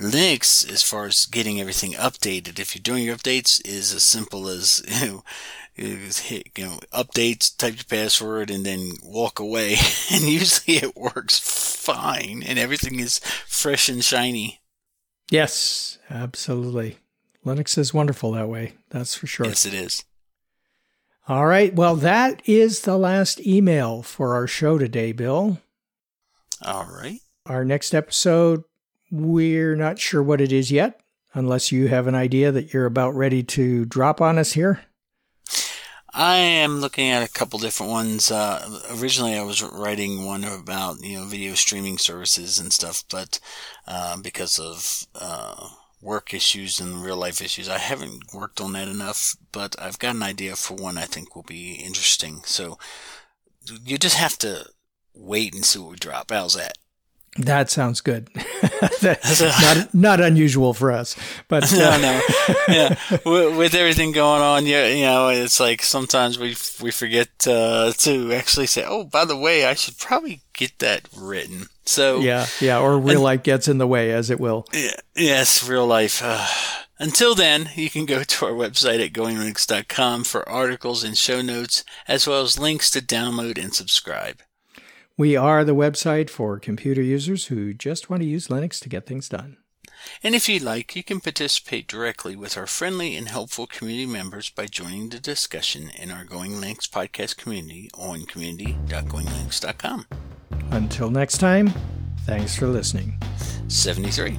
Linux, 0.00 0.68
as 0.68 0.82
far 0.82 1.06
as 1.06 1.26
getting 1.26 1.60
everything 1.60 1.92
updated, 1.92 2.58
if 2.58 2.74
you're 2.74 2.82
doing 2.82 3.04
your 3.04 3.16
updates, 3.16 3.64
is 3.64 3.94
as 3.94 4.02
simple 4.02 4.48
as 4.48 4.82
you 5.00 5.06
know 5.06 5.24
hit, 5.76 6.50
you 6.56 6.64
know, 6.64 6.78
updates, 6.92 7.56
type 7.56 7.74
your 7.76 7.84
password, 7.84 8.50
and 8.50 8.64
then 8.64 8.92
walk 9.02 9.38
away. 9.38 9.76
and 10.12 10.24
usually 10.24 10.78
it 10.78 10.96
works 10.96 11.38
fine, 11.38 12.42
and 12.46 12.58
everything 12.58 13.00
is 13.00 13.20
fresh 13.46 13.88
and 13.88 14.04
shiny. 14.04 14.60
Yes, 15.30 15.98
absolutely. 16.10 16.98
Linux 17.44 17.78
is 17.78 17.94
wonderful 17.94 18.32
that 18.32 18.48
way. 18.48 18.74
That's 18.90 19.14
for 19.14 19.26
sure. 19.26 19.46
Yes, 19.46 19.66
it 19.66 19.74
is. 19.74 20.04
All 21.28 21.46
right. 21.46 21.74
Well, 21.74 21.96
that 21.96 22.40
is 22.44 22.82
the 22.82 22.96
last 22.96 23.44
email 23.44 24.02
for 24.02 24.34
our 24.34 24.46
show 24.46 24.78
today, 24.78 25.12
Bill. 25.12 25.58
All 26.62 26.86
right. 26.86 27.20
Our 27.46 27.64
next 27.64 27.94
episode, 27.94 28.64
we're 29.10 29.76
not 29.76 29.98
sure 29.98 30.22
what 30.22 30.40
it 30.40 30.52
is 30.52 30.70
yet, 30.70 31.00
unless 31.34 31.72
you 31.72 31.88
have 31.88 32.06
an 32.06 32.14
idea 32.14 32.52
that 32.52 32.72
you're 32.72 32.86
about 32.86 33.14
ready 33.14 33.42
to 33.42 33.84
drop 33.84 34.20
on 34.20 34.38
us 34.38 34.52
here. 34.52 34.85
I 36.18 36.36
am 36.36 36.80
looking 36.80 37.10
at 37.10 37.22
a 37.22 37.30
couple 37.30 37.58
different 37.58 37.92
ones. 37.92 38.30
Uh, 38.30 38.80
originally, 38.98 39.36
I 39.36 39.42
was 39.42 39.62
writing 39.62 40.24
one 40.24 40.44
about 40.44 41.02
you 41.02 41.18
know 41.18 41.26
video 41.26 41.52
streaming 41.52 41.98
services 41.98 42.58
and 42.58 42.72
stuff, 42.72 43.04
but 43.10 43.38
uh, 43.86 44.16
because 44.16 44.58
of 44.58 45.06
uh, 45.14 45.68
work 46.00 46.32
issues 46.32 46.80
and 46.80 47.02
real 47.02 47.18
life 47.18 47.42
issues, 47.42 47.68
I 47.68 47.76
haven't 47.76 48.32
worked 48.32 48.62
on 48.62 48.72
that 48.72 48.88
enough. 48.88 49.36
But 49.52 49.76
I've 49.78 49.98
got 49.98 50.14
an 50.14 50.22
idea 50.22 50.56
for 50.56 50.74
one 50.74 50.96
I 50.96 51.04
think 51.04 51.36
will 51.36 51.42
be 51.42 51.74
interesting. 51.74 52.40
So 52.46 52.78
you 53.84 53.98
just 53.98 54.16
have 54.16 54.38
to 54.38 54.70
wait 55.12 55.54
and 55.54 55.66
see 55.66 55.78
what 55.78 55.90
we 55.90 55.96
drop. 55.96 56.30
How's 56.30 56.54
that? 56.54 56.78
That 57.38 57.70
sounds 57.70 58.00
good. 58.00 58.30
not 59.02 59.94
not 59.94 60.20
unusual 60.20 60.74
for 60.74 60.92
us, 60.92 61.16
but 61.48 61.72
uh, 61.72 61.76
no, 61.76 62.00
no, 62.00 62.20
yeah. 62.68 62.96
with, 63.24 63.56
with, 63.56 63.74
everything 63.74 64.12
going 64.12 64.42
on, 64.42 64.66
yeah, 64.66 64.86
you 64.88 65.02
know, 65.02 65.28
it's 65.28 65.60
like 65.60 65.82
sometimes 65.82 66.38
we 66.38 66.56
we 66.82 66.90
forget 66.90 67.28
uh, 67.46 67.92
to 67.98 68.32
actually 68.32 68.66
say, 68.66 68.84
"Oh, 68.86 69.04
by 69.04 69.24
the 69.24 69.36
way, 69.36 69.66
I 69.66 69.74
should 69.74 69.98
probably 69.98 70.42
get 70.52 70.78
that 70.78 71.08
written." 71.16 71.66
So 71.84 72.20
yeah, 72.20 72.46
yeah, 72.60 72.80
or 72.80 72.98
real 72.98 73.16
and, 73.16 73.22
life 73.22 73.42
gets 73.42 73.68
in 73.68 73.78
the 73.78 73.86
way, 73.86 74.12
as 74.12 74.30
it 74.30 74.40
will. 74.40 74.66
Yeah, 74.72 74.96
yes, 75.14 75.66
real 75.68 75.86
life. 75.86 76.20
Uh, 76.22 76.46
until 76.98 77.34
then, 77.34 77.70
you 77.74 77.90
can 77.90 78.06
go 78.06 78.22
to 78.22 78.46
our 78.46 78.52
website 78.52 79.04
at 79.04 79.12
goinglinux.com 79.12 80.24
for 80.24 80.48
articles 80.48 81.04
and 81.04 81.16
show 81.16 81.42
notes, 81.42 81.84
as 82.08 82.26
well 82.26 82.42
as 82.42 82.58
links 82.58 82.90
to 82.90 83.00
download 83.00 83.62
and 83.62 83.74
subscribe. 83.74 84.40
We 85.18 85.34
are 85.34 85.64
the 85.64 85.74
website 85.74 86.28
for 86.28 86.58
computer 86.58 87.00
users 87.00 87.46
who 87.46 87.72
just 87.72 88.10
want 88.10 88.20
to 88.20 88.28
use 88.28 88.48
Linux 88.48 88.78
to 88.80 88.90
get 88.90 89.06
things 89.06 89.30
done. 89.30 89.56
And 90.22 90.34
if 90.34 90.46
you'd 90.46 90.60
like, 90.62 90.94
you 90.94 91.02
can 91.02 91.20
participate 91.20 91.88
directly 91.88 92.36
with 92.36 92.58
our 92.58 92.66
friendly 92.66 93.16
and 93.16 93.26
helpful 93.26 93.66
community 93.66 94.04
members 94.04 94.50
by 94.50 94.66
joining 94.66 95.08
the 95.08 95.18
discussion 95.18 95.90
in 95.96 96.10
our 96.10 96.24
Going 96.24 96.52
Linux 96.52 96.86
podcast 96.86 97.38
community 97.38 97.90
on 97.94 98.26
community.goinglinux.com. 98.26 100.06
Until 100.72 101.10
next 101.10 101.38
time, 101.38 101.72
thanks 102.26 102.54
for 102.54 102.66
listening. 102.66 103.14
73. 103.68 104.38